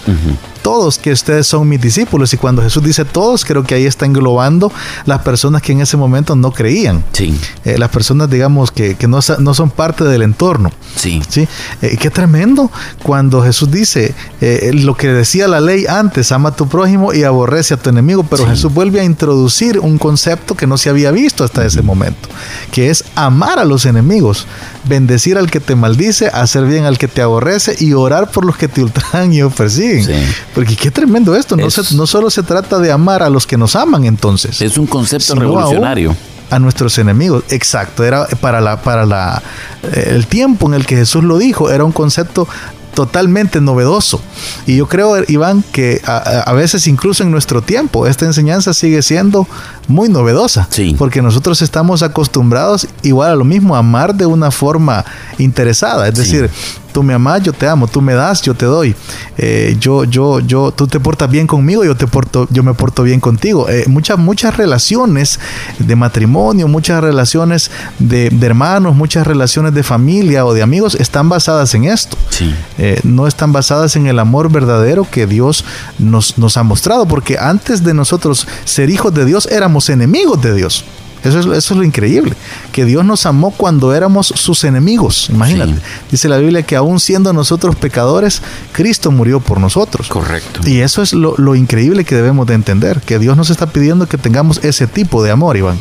todos 0.63 0.97
que 0.97 1.11
ustedes 1.11 1.45
son 1.45 1.69
mis 1.69 1.79
discípulos. 1.79 2.33
Y 2.33 2.37
cuando 2.37 2.63
Jesús 2.63 2.81
dice 2.83 3.05
todos, 3.05 3.45
creo 3.45 3.63
que 3.63 3.75
ahí 3.75 3.85
está 3.85 4.05
englobando 4.07 4.71
las 5.05 5.19
personas 5.21 5.61
que 5.61 5.73
en 5.73 5.81
ese 5.81 5.97
momento 5.97 6.35
no 6.35 6.51
creían. 6.51 7.03
Sí, 7.11 7.37
Eh, 7.65 7.77
las 7.77 7.89
personas, 7.89 8.29
digamos, 8.29 8.71
que, 8.71 8.95
que 8.95 9.07
no, 9.07 9.19
no 9.39 9.53
son 9.53 9.69
parte 9.69 10.03
del 10.05 10.23
entorno. 10.23 10.71
sí. 10.95 11.21
¿sí? 11.29 11.47
Eh, 11.81 11.97
qué 11.99 12.09
tremendo 12.09 12.71
cuando 13.03 13.43
Jesús 13.43 13.69
dice 13.69 14.15
eh, 14.41 14.71
lo 14.73 14.95
que 14.95 15.09
decía 15.09 15.47
la 15.47 15.59
ley 15.59 15.85
antes, 15.87 16.31
ama 16.31 16.49
a 16.49 16.55
tu 16.55 16.67
prójimo 16.67 17.13
y 17.13 17.23
aborrece 17.23 17.73
a 17.73 17.77
tu 17.77 17.89
enemigo, 17.89 18.23
pero 18.23 18.43
Sí. 18.45 18.49
Jesús 18.51 18.73
vuelve 18.73 18.99
a 19.01 19.03
introducir 19.03 19.79
un 19.79 19.97
concepto 19.97 20.55
que 20.55 20.65
no 20.67 20.77
se 20.77 20.89
había 20.89 21.11
visto 21.11 21.43
hasta 21.43 21.65
ese 21.65 21.81
momento, 21.81 22.29
que 22.71 22.89
es 22.89 23.03
amar 23.15 23.59
a 23.59 23.65
los 23.65 23.85
enemigos, 23.85 24.47
bendecir 24.85 25.37
al 25.37 25.49
que 25.51 25.59
te 25.59 25.75
maldice, 25.75 26.27
hacer 26.27 26.65
bien 26.65 26.85
al 26.85 26.97
que 26.97 27.07
te 27.07 27.21
aborrece 27.21 27.75
y 27.79 27.93
orar 27.93 28.31
por 28.31 28.45
los 28.45 28.55
que 28.57 28.67
te 28.67 28.81
ultrajan 28.83 29.33
y 29.33 29.41
os 29.41 29.53
persiguen. 29.53 30.05
Sí. 30.05 30.13
Porque 30.53 30.75
qué 30.75 30.91
tremendo 30.91 31.35
esto, 31.35 31.55
no, 31.55 31.65
Es- 31.67 31.73
se- 31.73 31.95
no 31.95 32.05
solo 32.07 32.29
se 32.29 32.43
trata 32.43 32.79
de 32.79 32.91
amar 32.91 33.23
a 33.23 33.29
los 33.29 33.47
que 33.47 33.57
nos 33.57 33.75
aman 33.75 34.05
entonces 34.05 34.61
Es 34.61 34.77
un 34.77 34.85
concepto 34.87 35.33
revolucionario. 35.35 36.15
A 36.49 36.59
nuestros 36.59 36.97
enemigos, 36.99 37.43
exacto. 37.49 38.03
Era 38.03 38.27
para 38.39 38.61
la, 38.61 38.81
para 38.81 39.05
la, 39.07 39.41
eh, 39.81 40.09
el 40.11 40.27
tiempo 40.27 40.67
en 40.67 40.75
el 40.75 40.85
que 40.85 40.95
Jesús 40.95 41.23
lo 41.23 41.37
dijo, 41.39 41.71
era 41.71 41.83
un 41.83 41.91
concepto 41.91 42.47
totalmente 42.93 43.59
novedoso. 43.59 44.21
Y 44.67 44.75
yo 44.77 44.87
creo, 44.87 45.15
Iván, 45.27 45.63
que 45.71 45.99
a 46.05 46.53
veces 46.53 46.85
incluso 46.85 47.23
en 47.23 47.31
nuestro 47.31 47.63
tiempo 47.63 48.05
esta 48.05 48.25
enseñanza 48.25 48.71
sigue 48.75 49.01
siendo 49.01 49.47
muy 49.87 50.09
novedosa. 50.09 50.67
Sí. 50.69 50.95
Porque 50.97 51.21
nosotros 51.21 51.61
estamos 51.61 52.03
acostumbrados 52.03 52.87
igual 53.01 53.31
a 53.31 53.35
lo 53.35 53.43
mismo, 53.43 53.75
a 53.75 53.79
amar 53.79 54.15
de 54.15 54.25
una 54.25 54.51
forma 54.51 55.03
interesada. 55.37 56.07
Es 56.07 56.15
Sí. 56.17 56.21
decir, 56.37 56.49
tú 56.93 57.01
me 57.03 57.13
amas, 57.15 57.41
yo 57.41 57.53
te 57.53 57.67
amo, 57.67 57.87
tú 57.87 58.01
me 58.01 58.13
das, 58.13 58.41
yo 58.43 58.53
te 58.53 58.65
doy. 58.67 58.95
Eh, 59.37 59.75
yo, 59.79 60.03
yo, 60.03 60.39
yo, 60.39 60.71
tú 60.71 60.85
te 60.87 60.99
portas 60.99 61.29
bien 61.29 61.47
conmigo, 61.47 61.83
yo 61.83 61.95
te 61.97 62.05
porto, 62.05 62.47
yo 62.51 62.61
me 62.63 62.73
porto 62.75 63.01
bien 63.03 63.19
contigo. 63.19 63.67
Eh, 63.67 63.85
muchas, 63.87 64.19
muchas 64.19 64.55
relaciones 64.55 65.39
de 65.79 65.95
matrimonio, 65.95 66.67
muchas 66.67 67.01
relaciones 67.03 67.71
de, 67.97 68.29
de 68.29 68.45
hermanos, 68.45 68.95
muchas 68.95 69.25
relaciones 69.25 69.73
de 69.73 69.81
familia 69.81 70.45
o 70.45 70.53
de 70.53 70.61
amigos 70.61 70.93
están 70.95 71.29
basadas 71.29 71.73
en 71.73 71.85
esto. 71.85 72.15
Sí. 72.29 72.53
Eh, 72.77 72.99
no 73.03 73.25
están 73.27 73.51
basadas 73.53 73.95
en 73.95 74.05
el 74.05 74.19
amor 74.19 74.51
verdadero 74.51 75.07
que 75.09 75.25
Dios 75.25 75.65
nos, 75.97 76.37
nos 76.37 76.57
ha 76.57 76.63
mostrado, 76.63 77.07
porque 77.07 77.37
antes 77.39 77.83
de 77.83 77.95
nosotros 77.95 78.47
ser 78.65 78.91
hijos 78.91 79.11
de 79.15 79.25
Dios 79.25 79.47
éramos 79.47 79.72
enemigos 79.89 80.41
de 80.41 80.53
Dios. 80.55 80.83
Eso 81.23 81.39
es, 81.39 81.45
eso 81.45 81.73
es 81.73 81.77
lo 81.77 81.83
increíble, 81.85 82.33
que 82.73 82.83
Dios 82.83 83.05
nos 83.05 83.25
amó 83.25 83.51
cuando 83.51 83.93
éramos 83.93 84.27
sus 84.27 84.65
enemigos. 84.65 85.29
Imagínate, 85.29 85.75
Sí. 85.75 85.79
dice 86.11 86.27
la 86.27 86.37
Biblia 86.37 86.63
que 86.63 86.75
aún 86.75 86.99
siendo 86.99 87.31
nosotros 87.31 87.77
pecadores, 87.77 88.41
Cristo 88.73 89.09
murió 89.09 89.39
por 89.39 89.61
nosotros. 89.61 90.09
Correcto. 90.09 90.59
Y 90.67 90.79
eso 90.81 91.01
es 91.01 91.13
lo, 91.13 91.35
lo 91.37 91.55
increíble 91.55 92.03
que 92.03 92.15
debemos 92.15 92.45
de 92.47 92.55
entender, 92.55 92.99
que 92.99 93.19
Dios 93.19 93.37
nos 93.37 93.49
está 93.51 93.67
pidiendo 93.67 94.05
que 94.05 94.17
tengamos 94.17 94.59
ese 94.65 94.85
tipo 94.85 95.23
de 95.23 95.31
amor, 95.31 95.55
Iván. 95.55 95.79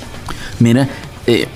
Mira, 0.60 0.88
eh, 1.26 1.48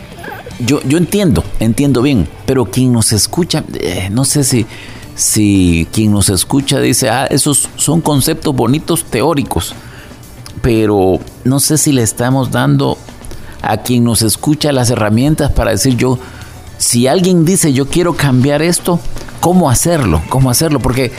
yo, 0.58 0.80
yo 0.82 0.98
entiendo, 0.98 1.44
entiendo 1.60 2.02
bien, 2.02 2.28
pero 2.44 2.64
quien 2.64 2.92
nos 2.92 3.12
escucha, 3.12 3.62
eh, 3.74 4.08
no 4.10 4.24
sé 4.24 4.42
si, 4.42 4.66
si 5.14 5.86
quien 5.92 6.10
nos 6.10 6.28
escucha 6.28 6.80
dice, 6.80 7.08
ah, 7.08 7.26
esos 7.26 7.68
son 7.76 8.00
conceptos 8.00 8.52
bonitos 8.52 9.04
teóricos, 9.04 9.76
pero 10.60 11.20
no 11.46 11.60
sé 11.60 11.78
si 11.78 11.92
le 11.92 12.02
estamos 12.02 12.50
dando 12.50 12.98
a 13.62 13.78
quien 13.78 14.04
nos 14.04 14.22
escucha 14.22 14.72
las 14.72 14.90
herramientas 14.90 15.50
para 15.52 15.70
decir 15.70 15.96
yo, 15.96 16.18
si 16.78 17.06
alguien 17.06 17.44
dice 17.44 17.72
yo 17.72 17.86
quiero 17.86 18.14
cambiar 18.14 18.62
esto, 18.62 19.00
¿cómo 19.40 19.70
hacerlo? 19.70 20.22
¿Cómo 20.28 20.50
hacerlo? 20.50 20.80
Porque 20.80 21.12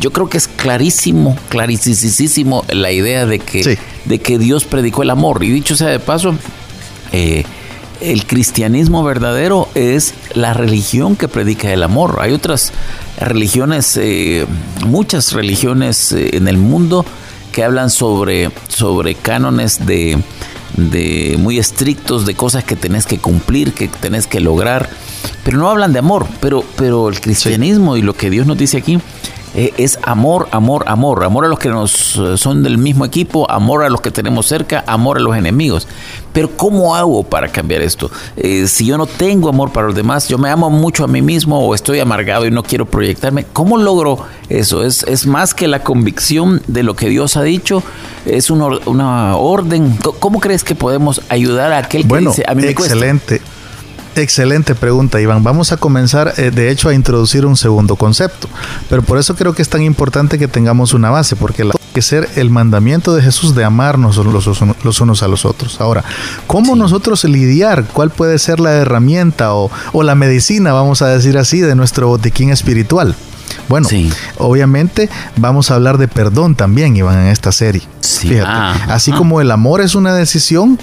yo 0.00 0.12
creo 0.12 0.28
que 0.28 0.38
es 0.38 0.48
clarísimo, 0.48 1.36
clarísimo 1.48 2.64
la 2.68 2.90
idea 2.90 3.26
de 3.26 3.38
que, 3.38 3.62
Sí. 3.62 3.78
de 4.04 4.18
que 4.18 4.38
Dios 4.38 4.64
predicó 4.64 5.02
el 5.02 5.10
amor. 5.10 5.44
Y 5.44 5.50
dicho 5.50 5.76
sea 5.76 5.88
de 5.88 6.00
paso, 6.00 6.34
eh, 7.12 7.44
el 8.00 8.26
cristianismo 8.26 9.04
verdadero 9.04 9.68
es 9.74 10.14
la 10.34 10.52
religión 10.52 11.14
que 11.16 11.28
predica 11.28 11.72
el 11.72 11.82
amor. 11.82 12.18
Hay 12.20 12.32
otras 12.32 12.72
religiones, 13.18 13.96
eh, 13.96 14.46
muchas 14.84 15.32
religiones 15.32 16.12
eh, 16.12 16.36
en 16.36 16.48
el 16.48 16.58
mundo 16.58 17.06
que 17.54 17.62
hablan 17.62 17.88
sobre, 17.88 18.50
sobre 18.66 19.14
cánones 19.14 19.86
de, 19.86 20.18
de 20.76 21.36
muy 21.38 21.58
estrictos, 21.58 22.26
de 22.26 22.34
cosas 22.34 22.64
que 22.64 22.74
tenés 22.74 23.06
que 23.06 23.18
cumplir, 23.18 23.72
que 23.72 23.86
tenés 23.86 24.26
que 24.26 24.40
lograr, 24.40 24.90
pero 25.44 25.58
no 25.58 25.70
hablan 25.70 25.92
de 25.92 26.00
amor, 26.00 26.26
pero, 26.40 26.64
pero 26.76 27.08
el 27.08 27.20
cristianismo 27.20 27.96
y 27.96 28.02
lo 28.02 28.14
que 28.14 28.28
Dios 28.28 28.48
nos 28.48 28.58
dice 28.58 28.78
aquí 28.78 28.98
es 29.54 29.98
amor, 30.02 30.48
amor, 30.50 30.84
amor. 30.86 31.24
Amor 31.24 31.44
a 31.44 31.48
los 31.48 31.58
que 31.58 31.68
nos 31.68 32.16
eh, 32.16 32.36
son 32.36 32.62
del 32.62 32.76
mismo 32.76 33.04
equipo, 33.04 33.48
amor 33.50 33.84
a 33.84 33.88
los 33.88 34.00
que 34.00 34.10
tenemos 34.10 34.46
cerca, 34.46 34.82
amor 34.86 35.18
a 35.18 35.20
los 35.20 35.36
enemigos. 35.36 35.86
Pero 36.32 36.50
¿cómo 36.56 36.96
hago 36.96 37.22
para 37.22 37.48
cambiar 37.48 37.80
esto? 37.80 38.10
Eh, 38.36 38.66
si 38.66 38.86
yo 38.86 38.98
no 38.98 39.06
tengo 39.06 39.48
amor 39.48 39.70
para 39.70 39.86
los 39.86 39.94
demás, 39.94 40.28
yo 40.28 40.38
me 40.38 40.50
amo 40.50 40.70
mucho 40.70 41.04
a 41.04 41.06
mí 41.06 41.22
mismo 41.22 41.60
o 41.60 41.74
estoy 41.74 42.00
amargado 42.00 42.46
y 42.46 42.50
no 42.50 42.64
quiero 42.64 42.86
proyectarme, 42.86 43.44
¿cómo 43.52 43.76
logro 43.76 44.18
eso? 44.48 44.84
¿Es, 44.84 45.04
es 45.04 45.26
más 45.26 45.54
que 45.54 45.68
la 45.68 45.84
convicción 45.84 46.60
de 46.66 46.82
lo 46.82 46.96
que 46.96 47.08
Dios 47.08 47.36
ha 47.36 47.42
dicho? 47.42 47.84
¿Es 48.26 48.50
una, 48.50 48.66
una 48.86 49.36
orden? 49.36 49.96
¿Cómo 50.18 50.40
crees 50.40 50.64
que 50.64 50.74
podemos 50.74 51.20
ayudar 51.28 51.72
a 51.72 51.78
aquel 51.78 52.08
que 52.08 52.18
dice, 52.18 52.44
a 52.48 52.54
mí 52.54 52.62
me 52.62 52.70
excelente. 52.70 53.40
Excelente 54.16 54.74
pregunta, 54.74 55.20
Iván. 55.20 55.42
Vamos 55.42 55.72
a 55.72 55.76
comenzar, 55.76 56.34
eh, 56.36 56.50
de 56.50 56.70
hecho, 56.70 56.88
a 56.88 56.94
introducir 56.94 57.46
un 57.46 57.56
segundo 57.56 57.96
concepto. 57.96 58.48
Pero 58.88 59.02
por 59.02 59.18
eso 59.18 59.34
creo 59.34 59.54
que 59.54 59.62
es 59.62 59.68
tan 59.68 59.82
importante 59.82 60.38
que 60.38 60.48
tengamos 60.48 60.94
una 60.94 61.10
base, 61.10 61.36
porque 61.36 61.64
la 61.64 61.74
que 61.94 62.02
ser 62.02 62.28
el 62.34 62.50
mandamiento 62.50 63.14
de 63.14 63.22
Jesús 63.22 63.54
de 63.54 63.64
amarnos 63.64 64.16
los, 64.16 65.00
unos 65.00 65.22
a 65.22 65.28
los 65.28 65.44
otros. 65.44 65.80
Ahora, 65.80 66.04
¿cómo 66.46 66.74
nosotros 66.74 67.24
lidiar? 67.24 67.84
¿Cuál 67.84 68.10
puede 68.10 68.38
ser 68.38 68.60
la 68.60 68.72
herramienta 68.72 69.54
o, 69.54 69.70
la 70.02 70.14
medicina, 70.16 70.72
vamos 70.72 71.00
a 71.02 71.08
decir 71.08 71.38
así, 71.38 71.60
de 71.60 71.76
nuestro 71.76 72.08
botiquín 72.08 72.50
espiritual? 72.50 73.14
Bueno, 73.68 73.88
obviamente 74.38 75.08
vamos 75.36 75.70
a 75.70 75.76
hablar 75.76 75.96
de 75.96 76.08
perdón 76.08 76.56
también, 76.56 76.96
Iván, 76.96 77.20
en 77.20 77.28
esta 77.28 77.52
serie. 77.52 77.82
Fíjate, 78.02 78.44
ah, 78.44 78.74
así 78.88 79.12
como 79.12 79.40
el 79.40 79.50
amor 79.50 79.80
es 79.80 79.94
una 79.94 80.14
decisión, 80.14 80.78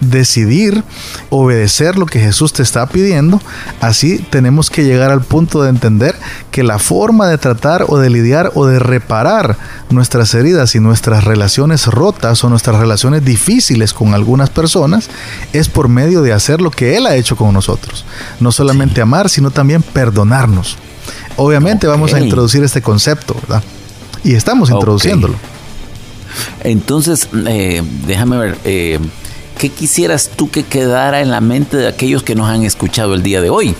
decidir 0.00 0.82
obedecer 1.30 1.96
lo 1.96 2.06
que 2.06 2.20
Jesús 2.20 2.52
te 2.52 2.62
está 2.62 2.86
pidiendo, 2.86 3.40
así 3.80 4.18
tenemos 4.18 4.70
que 4.70 4.84
llegar 4.84 5.10
al 5.10 5.22
punto 5.22 5.62
de 5.62 5.70
entender 5.70 6.14
que 6.50 6.62
la 6.62 6.78
forma 6.78 7.28
de 7.28 7.38
tratar 7.38 7.84
o 7.88 7.98
de 7.98 8.10
lidiar 8.10 8.52
o 8.54 8.66
de 8.66 8.78
reparar 8.78 9.56
nuestras 9.90 10.34
heridas 10.34 10.74
y 10.74 10.80
nuestras 10.80 11.24
relaciones 11.24 11.86
rotas 11.86 12.42
o 12.44 12.48
nuestras 12.48 12.78
relaciones 12.78 13.24
difíciles 13.24 13.92
con 13.92 14.14
algunas 14.14 14.50
personas 14.50 15.08
es 15.52 15.68
por 15.68 15.88
medio 15.88 16.22
de 16.22 16.32
hacer 16.32 16.60
lo 16.60 16.70
que 16.70 16.96
Él 16.96 17.06
ha 17.06 17.16
hecho 17.16 17.36
con 17.36 17.52
nosotros. 17.52 18.04
No 18.40 18.52
solamente 18.52 19.00
amar, 19.00 19.28
sino 19.28 19.50
también 19.50 19.82
perdonarnos. 19.82 20.78
Obviamente 21.36 21.86
vamos 21.86 22.14
a 22.14 22.20
introducir 22.20 22.64
este 22.64 22.82
concepto, 22.82 23.34
¿verdad? 23.42 23.62
Y 24.24 24.34
estamos 24.34 24.70
introduciéndolo. 24.70 25.36
Entonces, 26.64 27.28
eh, 27.46 27.82
déjame 28.06 28.38
ver, 28.38 28.58
eh, 28.64 28.98
¿qué 29.58 29.70
quisieras 29.70 30.30
tú 30.34 30.50
que 30.50 30.64
quedara 30.64 31.20
en 31.20 31.30
la 31.30 31.40
mente 31.40 31.76
de 31.76 31.88
aquellos 31.88 32.22
que 32.22 32.34
nos 32.34 32.48
han 32.48 32.62
escuchado 32.64 33.14
el 33.14 33.22
día 33.22 33.40
de 33.40 33.50
hoy? 33.50 33.74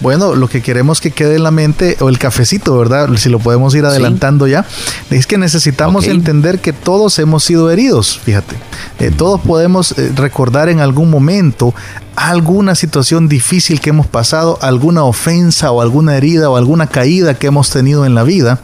Bueno, 0.00 0.36
lo 0.36 0.48
que 0.48 0.62
queremos 0.62 1.00
que 1.00 1.10
quede 1.10 1.36
en 1.36 1.42
la 1.42 1.50
mente, 1.50 1.96
o 2.00 2.08
el 2.08 2.18
cafecito, 2.18 2.78
¿verdad? 2.78 3.08
Si 3.16 3.28
lo 3.28 3.40
podemos 3.40 3.74
ir 3.74 3.84
adelantando 3.84 4.46
ya, 4.46 4.64
es 5.10 5.26
que 5.26 5.38
necesitamos 5.38 6.06
entender 6.06 6.60
que 6.60 6.72
todos 6.72 7.18
hemos 7.18 7.42
sido 7.42 7.68
heridos, 7.70 8.20
fíjate. 8.22 8.54
Eh, 9.00 9.10
todos 9.10 9.40
podemos 9.40 9.98
eh, 9.98 10.12
recordar 10.14 10.68
en 10.68 10.78
algún 10.78 11.10
momento 11.10 11.74
alguna 12.14 12.76
situación 12.76 13.28
difícil 13.28 13.80
que 13.80 13.90
hemos 13.90 14.06
pasado, 14.06 14.58
alguna 14.62 15.02
ofensa 15.02 15.72
o 15.72 15.80
alguna 15.80 16.16
herida 16.16 16.48
o 16.48 16.56
alguna 16.56 16.86
caída 16.86 17.34
que 17.34 17.48
hemos 17.48 17.70
tenido 17.70 18.06
en 18.06 18.14
la 18.14 18.22
vida, 18.22 18.60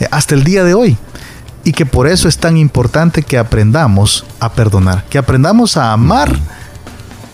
eh, 0.00 0.08
hasta 0.10 0.34
el 0.34 0.42
día 0.42 0.64
de 0.64 0.74
hoy 0.74 0.96
y 1.66 1.72
que 1.72 1.84
por 1.84 2.06
eso 2.06 2.28
es 2.28 2.38
tan 2.38 2.56
importante 2.56 3.24
que 3.24 3.36
aprendamos 3.36 4.24
a 4.38 4.52
perdonar, 4.52 5.02
que 5.10 5.18
aprendamos 5.18 5.76
a 5.76 5.92
amar 5.92 6.32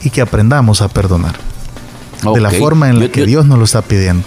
y 0.03 0.09
que 0.09 0.23
aprendamos 0.23 0.81
a 0.81 0.89
perdonar. 0.89 1.35
De 2.23 2.41
la 2.41 2.51
forma 2.51 2.89
en 2.89 2.99
la 2.99 3.09
que 3.09 3.27
Dios 3.27 3.45
nos 3.45 3.59
lo 3.59 3.65
está 3.65 3.83
pidiendo. 3.83 4.27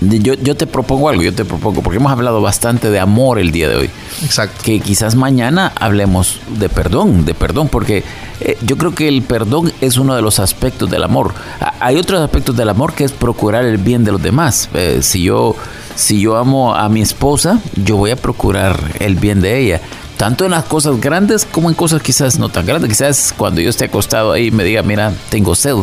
Yo, 0.00 0.34
yo, 0.34 0.56
te 0.56 0.66
propongo 0.66 1.10
algo, 1.10 1.22
yo 1.22 1.32
te 1.32 1.44
propongo, 1.44 1.80
porque 1.80 1.98
hemos 1.98 2.10
hablado 2.10 2.42
bastante 2.42 2.90
de 2.90 2.98
amor 2.98 3.38
el 3.38 3.52
día 3.52 3.68
de 3.68 3.76
hoy. 3.76 3.90
Exacto. 4.24 4.62
Que 4.64 4.80
quizás 4.80 5.14
mañana 5.14 5.72
hablemos 5.78 6.40
de 6.58 6.68
perdón, 6.68 7.24
de 7.24 7.34
perdón, 7.34 7.68
porque 7.68 8.02
eh, 8.40 8.58
yo 8.62 8.76
creo 8.76 8.96
que 8.96 9.06
el 9.06 9.22
perdón 9.22 9.72
es 9.80 9.96
uno 9.96 10.16
de 10.16 10.22
los 10.22 10.40
aspectos 10.40 10.90
del 10.90 11.04
amor. 11.04 11.34
Hay 11.78 11.96
otros 11.98 12.20
aspectos 12.20 12.56
del 12.56 12.68
amor 12.68 12.94
que 12.94 13.04
es 13.04 13.12
procurar 13.12 13.64
el 13.64 13.78
bien 13.78 14.02
de 14.02 14.10
los 14.10 14.22
demás. 14.22 14.68
Eh, 14.74 14.98
si 15.02 15.22
yo 15.22 15.54
si 15.96 16.20
yo 16.20 16.36
amo 16.36 16.74
a 16.74 16.88
mi 16.88 17.00
esposa, 17.00 17.60
yo 17.74 17.96
voy 17.96 18.10
a 18.10 18.16
procurar 18.16 18.78
el 19.00 19.16
bien 19.16 19.40
de 19.40 19.58
ella. 19.58 19.80
Tanto 20.16 20.44
en 20.44 20.52
las 20.52 20.64
cosas 20.64 21.00
grandes 21.00 21.44
como 21.44 21.68
en 21.68 21.74
cosas 21.74 22.00
quizás 22.02 22.38
no 22.38 22.48
tan 22.48 22.64
grandes. 22.64 22.88
Quizás 22.88 23.34
cuando 23.36 23.60
yo 23.60 23.70
esté 23.70 23.86
acostado 23.86 24.32
ahí 24.32 24.50
me 24.50 24.64
diga, 24.64 24.82
mira, 24.82 25.12
tengo 25.30 25.54
sed. 25.54 25.74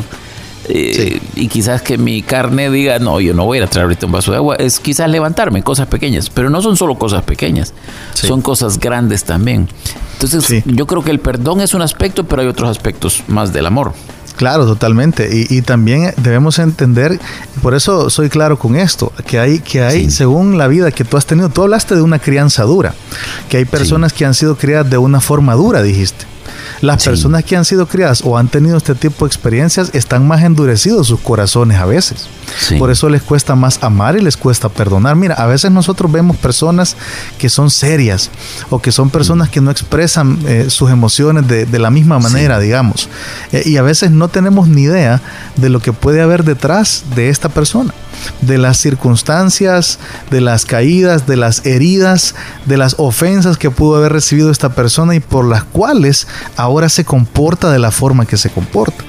Eh, 0.70 1.20
y 1.36 1.48
quizás 1.50 1.82
que 1.82 1.98
mi 1.98 2.22
carne 2.22 2.70
diga, 2.70 2.98
no, 2.98 3.20
yo 3.20 3.34
no 3.34 3.46
voy 3.46 3.58
a 3.58 3.62
ir 3.62 3.64
a 3.66 3.70
traer 3.70 3.84
ahorita 3.84 4.06
un 4.06 4.12
vaso 4.12 4.32
de 4.32 4.38
agua. 4.38 4.56
Es 4.56 4.80
quizás 4.80 5.10
levantarme, 5.10 5.62
cosas 5.62 5.88
pequeñas. 5.88 6.30
Pero 6.30 6.50
no 6.50 6.62
son 6.62 6.78
solo 6.78 6.96
cosas 6.96 7.24
pequeñas, 7.24 7.74
son 8.14 8.42
cosas 8.42 8.80
grandes 8.80 9.24
también. 9.24 9.68
Entonces, 10.14 10.64
yo 10.66 10.88
creo 10.88 11.04
que 11.04 11.12
el 11.12 11.20
perdón 11.20 11.60
es 11.60 11.74
un 11.74 11.82
aspecto, 11.82 12.24
pero 12.24 12.42
hay 12.42 12.48
otros 12.48 12.70
aspectos 12.70 13.24
más 13.28 13.52
del 13.52 13.66
amor. 13.66 13.94
Claro, 14.36 14.66
totalmente. 14.66 15.30
Y, 15.50 15.62
también 15.62 16.14
debemos 16.18 16.60
entender, 16.60 17.20
por 17.62 17.76
eso 17.76 18.10
soy 18.10 18.30
claro 18.30 18.58
con 18.58 18.76
esto, 18.76 19.14
que 19.26 19.40
hay, 19.40 19.60
que 19.60 19.82
hay 19.84 20.10
según 20.10 20.58
la 20.58 20.68
vida 20.68 20.92
que 20.92 21.04
tú 21.04 21.18
has 21.18 21.26
tenido, 21.26 21.50
tú 21.50 21.62
hablaste 21.62 21.96
de 21.96 22.02
una 22.02 22.20
crianza 22.20 22.64
dura, 22.64 22.94
que 23.50 23.58
hay 23.58 23.66
personas 23.66 24.12
que 24.12 24.26
han 24.26 24.34
sido 24.34 24.58
criadas 24.58 24.90
de 24.90 24.98
una 24.98 25.22
forma 25.22 25.54
dura, 25.54 25.82
dijiste. 25.82 26.26
Las 26.82 27.06
personas 27.06 27.44
que 27.46 27.56
han 27.56 27.64
sido 27.64 27.88
criadas 27.88 28.22
o 28.26 28.38
han 28.38 28.50
tenido 28.50 28.76
este 28.76 28.96
tipo 28.96 29.26
de 29.26 29.30
experiencias 29.30 29.92
están 29.94 30.28
más 30.28 30.44
endurecidos 30.44 31.08
sus 31.08 31.20
corazones 31.22 31.78
a 31.78 31.86
veces. 31.86 32.28
Por 32.78 32.92
eso 32.92 33.10
les 33.10 33.22
cuesta 33.22 33.56
más 33.56 33.80
amar 33.82 34.18
y 34.18 34.22
les 34.22 34.38
cuesta 34.38 34.70
perdonar. 34.70 35.16
Mira, 35.16 35.36
a 35.36 35.46
veces 35.46 35.72
nosotros 35.72 36.12
vemos 36.12 36.38
personas 36.38 36.96
que 37.38 37.50
son 37.50 37.70
serias 37.70 38.30
o 38.70 38.80
que 38.80 38.92
son 38.92 39.10
personas 39.10 39.50
que 39.50 39.62
no 39.62 39.72
expresan 39.72 40.40
eh, 40.48 40.66
sus 40.70 40.92
emociones 40.92 41.48
de, 41.48 41.80
la 41.80 41.90
misma 41.90 42.20
manera, 42.20 42.60
digamos. 42.60 43.10
Eh, 43.52 43.64
y 43.66 43.78
a 43.78 43.82
veces 43.82 44.12
no 44.12 44.28
tenemos 44.28 44.68
ni 44.68 44.84
idea 44.84 45.22
de 45.56 45.70
lo 45.70 45.80
que 45.80 45.94
puede 45.94 46.22
haber 46.22 46.44
detrás 46.44 47.04
de 47.16 47.30
esta 47.30 47.50
persona 47.50 47.94
de 48.42 48.58
las 48.58 48.78
circunstancias, 48.78 50.00
de 50.30 50.42
las 50.42 50.66
caídas, 50.66 51.28
de 51.28 51.38
las 51.38 51.66
heridas, 51.66 52.36
de 52.66 52.78
las 52.78 52.96
ofensas 52.98 53.58
que 53.58 53.72
pudo 53.72 53.98
haber 53.98 54.14
recibido 54.14 54.52
esta 54.52 54.70
persona 54.70 55.16
y 55.16 55.20
por 55.20 55.46
las 55.46 55.64
cuales 55.64 56.28
ahora 56.56 56.90
se 56.90 57.06
comporta 57.06 57.72
de 57.72 57.80
la 57.80 57.92
forma 57.92 58.26
que 58.26 58.38
se 58.38 58.50
comporta. 58.50 59.04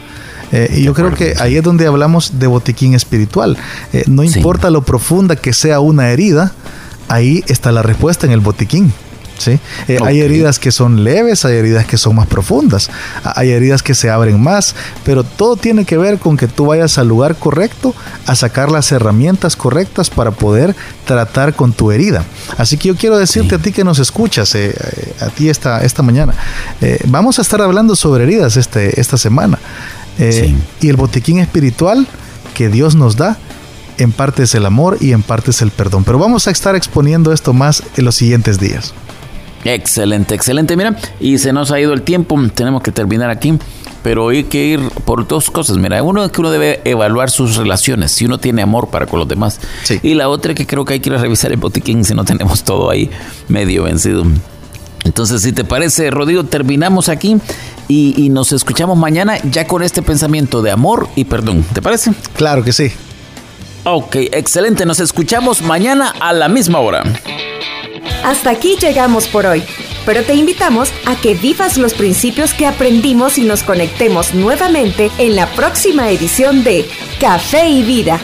Eh, 0.55 0.73
y 0.77 0.83
yo 0.85 0.95
creo 0.95 1.13
que 1.13 1.35
ahí 1.41 1.57
es 1.57 1.65
donde 1.65 1.87
hablamos 1.89 2.39
de 2.39 2.47
botiquín 2.47 2.95
espiritual. 2.95 3.59
Eh, 3.93 4.05
no 4.07 4.23
importa 4.23 4.71
lo 4.71 4.83
profunda 4.83 5.35
que 5.35 5.53
sea 5.53 5.81
una 5.81 6.11
herida, 6.11 6.53
ahí 7.09 7.43
está 7.49 7.73
la 7.73 7.83
respuesta 7.83 8.25
en 8.25 8.33
el 8.33 8.39
botiquín. 8.39 8.93
¿sí? 9.37 9.59
Eh, 9.89 9.99
hay 10.01 10.21
heridas 10.21 10.61
que 10.61 10.71
son 10.71 11.03
leves, 11.03 11.45
hay 11.45 11.57
heridas 11.57 11.87
que 11.87 11.99
son 11.99 12.15
más 12.15 12.29
profundas, 12.29 12.89
hay 13.25 13.51
heridas 13.51 13.83
que 13.83 13.97
se 13.97 14.11
abren 14.11 14.41
más, 14.41 14.77
pero 15.05 15.25
todo 15.25 15.57
tiene 15.57 15.85
que 15.85 15.97
ver 15.99 16.21
con 16.21 16.37
que 16.37 16.47
tú 16.47 16.67
vayas 16.67 16.99
al 16.99 17.09
lugar 17.09 17.35
correcto 17.35 17.93
a 18.25 18.37
sacar 18.37 18.71
las 18.71 18.93
herramientas 18.93 19.57
correctas 19.57 20.09
para 20.09 20.31
poder 20.31 20.77
tratar 21.05 21.55
con 21.55 21.73
tu 21.73 21.91
herida. 21.91 22.23
Así 22.59 22.77
que 22.77 22.87
yo 22.87 22.97
quiero 22.97 23.19
decirte 23.19 23.57
a 23.57 23.59
ti 23.59 23.73
que 23.73 23.83
nos 23.83 23.99
escuchas, 23.99 24.55
eh, 24.55 24.73
a 25.19 25.31
ti 25.31 25.49
esta, 25.49 25.83
esta 25.83 26.05
mañana, 26.05 26.33
vamos 27.07 27.41
a 27.41 27.43
estar 27.43 27.61
hablando 27.61 27.97
sobre 27.97 28.23
heridas 28.23 28.57
este, 28.57 29.01
esta 29.01 29.19
semana. 29.19 29.59
Y 30.19 30.89
el 30.89 30.97
botiquín 30.97 31.39
espiritual 31.39 32.07
que 32.55 32.69
Dios 32.69 32.95
nos 32.95 33.17
da 33.17 33.37
en 33.99 34.13
parte 34.13 34.45
es 34.45 34.55
el 34.55 34.67
amor 34.67 34.99
y 35.01 35.13
en 35.13 35.23
parte 35.23 35.51
es 35.51 35.63
el 35.63 35.71
perdón. 35.71 36.05
Pero 36.05 36.19
vamos 36.19 36.47
a 36.49 36.51
estar 36.51 36.75
exponiendo 36.75 37.33
esto 37.33 37.53
más 37.53 37.83
en 37.97 38.05
los 38.05 38.15
siguientes 38.15 38.59
días. 38.59 38.95
Excelente, 39.65 40.35
excelente. 40.35 40.77
Mira, 40.77 40.97
y 41.21 41.39
se 41.39 41.53
nos 41.53 41.71
ha 41.71 41.81
ido 41.81 41.93
el 41.93 42.03
tiempo, 42.03 42.39
tenemos 42.55 42.83
que 42.83 42.93
terminar 42.93 43.31
aquí. 43.31 43.55
Pero 44.03 44.29
hay 44.29 44.45
que 44.45 44.67
ir 44.67 44.81
por 45.07 45.27
dos 45.27 45.51
cosas. 45.51 45.79
Mira, 45.79 46.03
uno 46.03 46.23
es 46.23 46.31
que 46.31 46.43
uno 46.43 46.51
debe 46.51 46.83
evaluar 46.85 47.31
sus 47.31 47.57
relaciones, 47.57 48.13
si 48.13 48.27
uno 48.27 48.37
tiene 48.39 48.61
amor 48.61 48.89
para 48.91 49.07
con 49.07 49.19
los 49.19 49.27
demás. 49.27 49.61
Y 50.03 50.13
la 50.13 50.29
otra 50.29 50.53
es 50.53 50.59
que 50.59 50.67
creo 50.67 50.85
que 50.85 50.93
hay 50.93 51.01
que 51.01 51.09
ir 51.09 51.17
a 51.17 51.19
revisar 51.19 51.51
el 51.53 51.57
botiquín 51.57 52.05
si 52.05 52.15
no 52.15 52.23
tenemos 52.25 52.65
todo 52.65 52.91
ahí 52.91 53.11
medio 53.49 53.85
vencido. 53.85 54.27
Entonces, 55.05 55.43
si 55.43 55.53
te 55.53 55.65
parece, 55.65 56.11
Rodrigo, 56.11 56.45
terminamos 56.45 57.09
aquí 57.09 57.37
y, 57.89 58.15
y, 58.17 58.31
nos 58.31 58.53
escuchamos 58.53 58.97
mañana 58.97 59.39
ya 59.51 59.67
con 59.67 59.83
este 59.83 60.03
pensamiento 60.03 60.63
de 60.63 60.71
amor 60.71 61.09
y 61.15 61.25
perdón. 61.25 61.65
¿Te 61.73 61.83
parece? 61.83 62.13
Claro 62.35 62.65
que 62.65 62.73
sí. 62.73 62.91
Ok, 63.85 64.17
excelente. 64.33 64.87
Nos 64.87 64.99
escuchamos 65.01 65.61
mañana 65.61 66.15
a 66.21 66.33
la 66.33 66.49
misma 66.49 66.81
hora. 66.81 67.03
Hasta 68.25 68.51
aquí 68.51 68.77
llegamos 68.81 69.27
por 69.27 69.45
hoy, 69.45 69.63
pero 70.07 70.23
te 70.23 70.35
invitamos 70.35 70.89
a 71.05 71.15
que 71.17 71.35
vivas 71.35 71.77
los 71.77 71.93
principios 71.93 72.55
que 72.55 72.67
aprendimos 72.67 73.37
y 73.37 73.43
nos 73.43 73.63
conectemos 73.63 74.33
nuevamente 74.33 75.11
en 75.19 75.37
la 75.37 75.47
próxima 75.49 76.11
edición 76.11 76.65
de 76.65 76.89
Café 77.21 77.69
y 77.69 77.83
Vida 77.83 78.21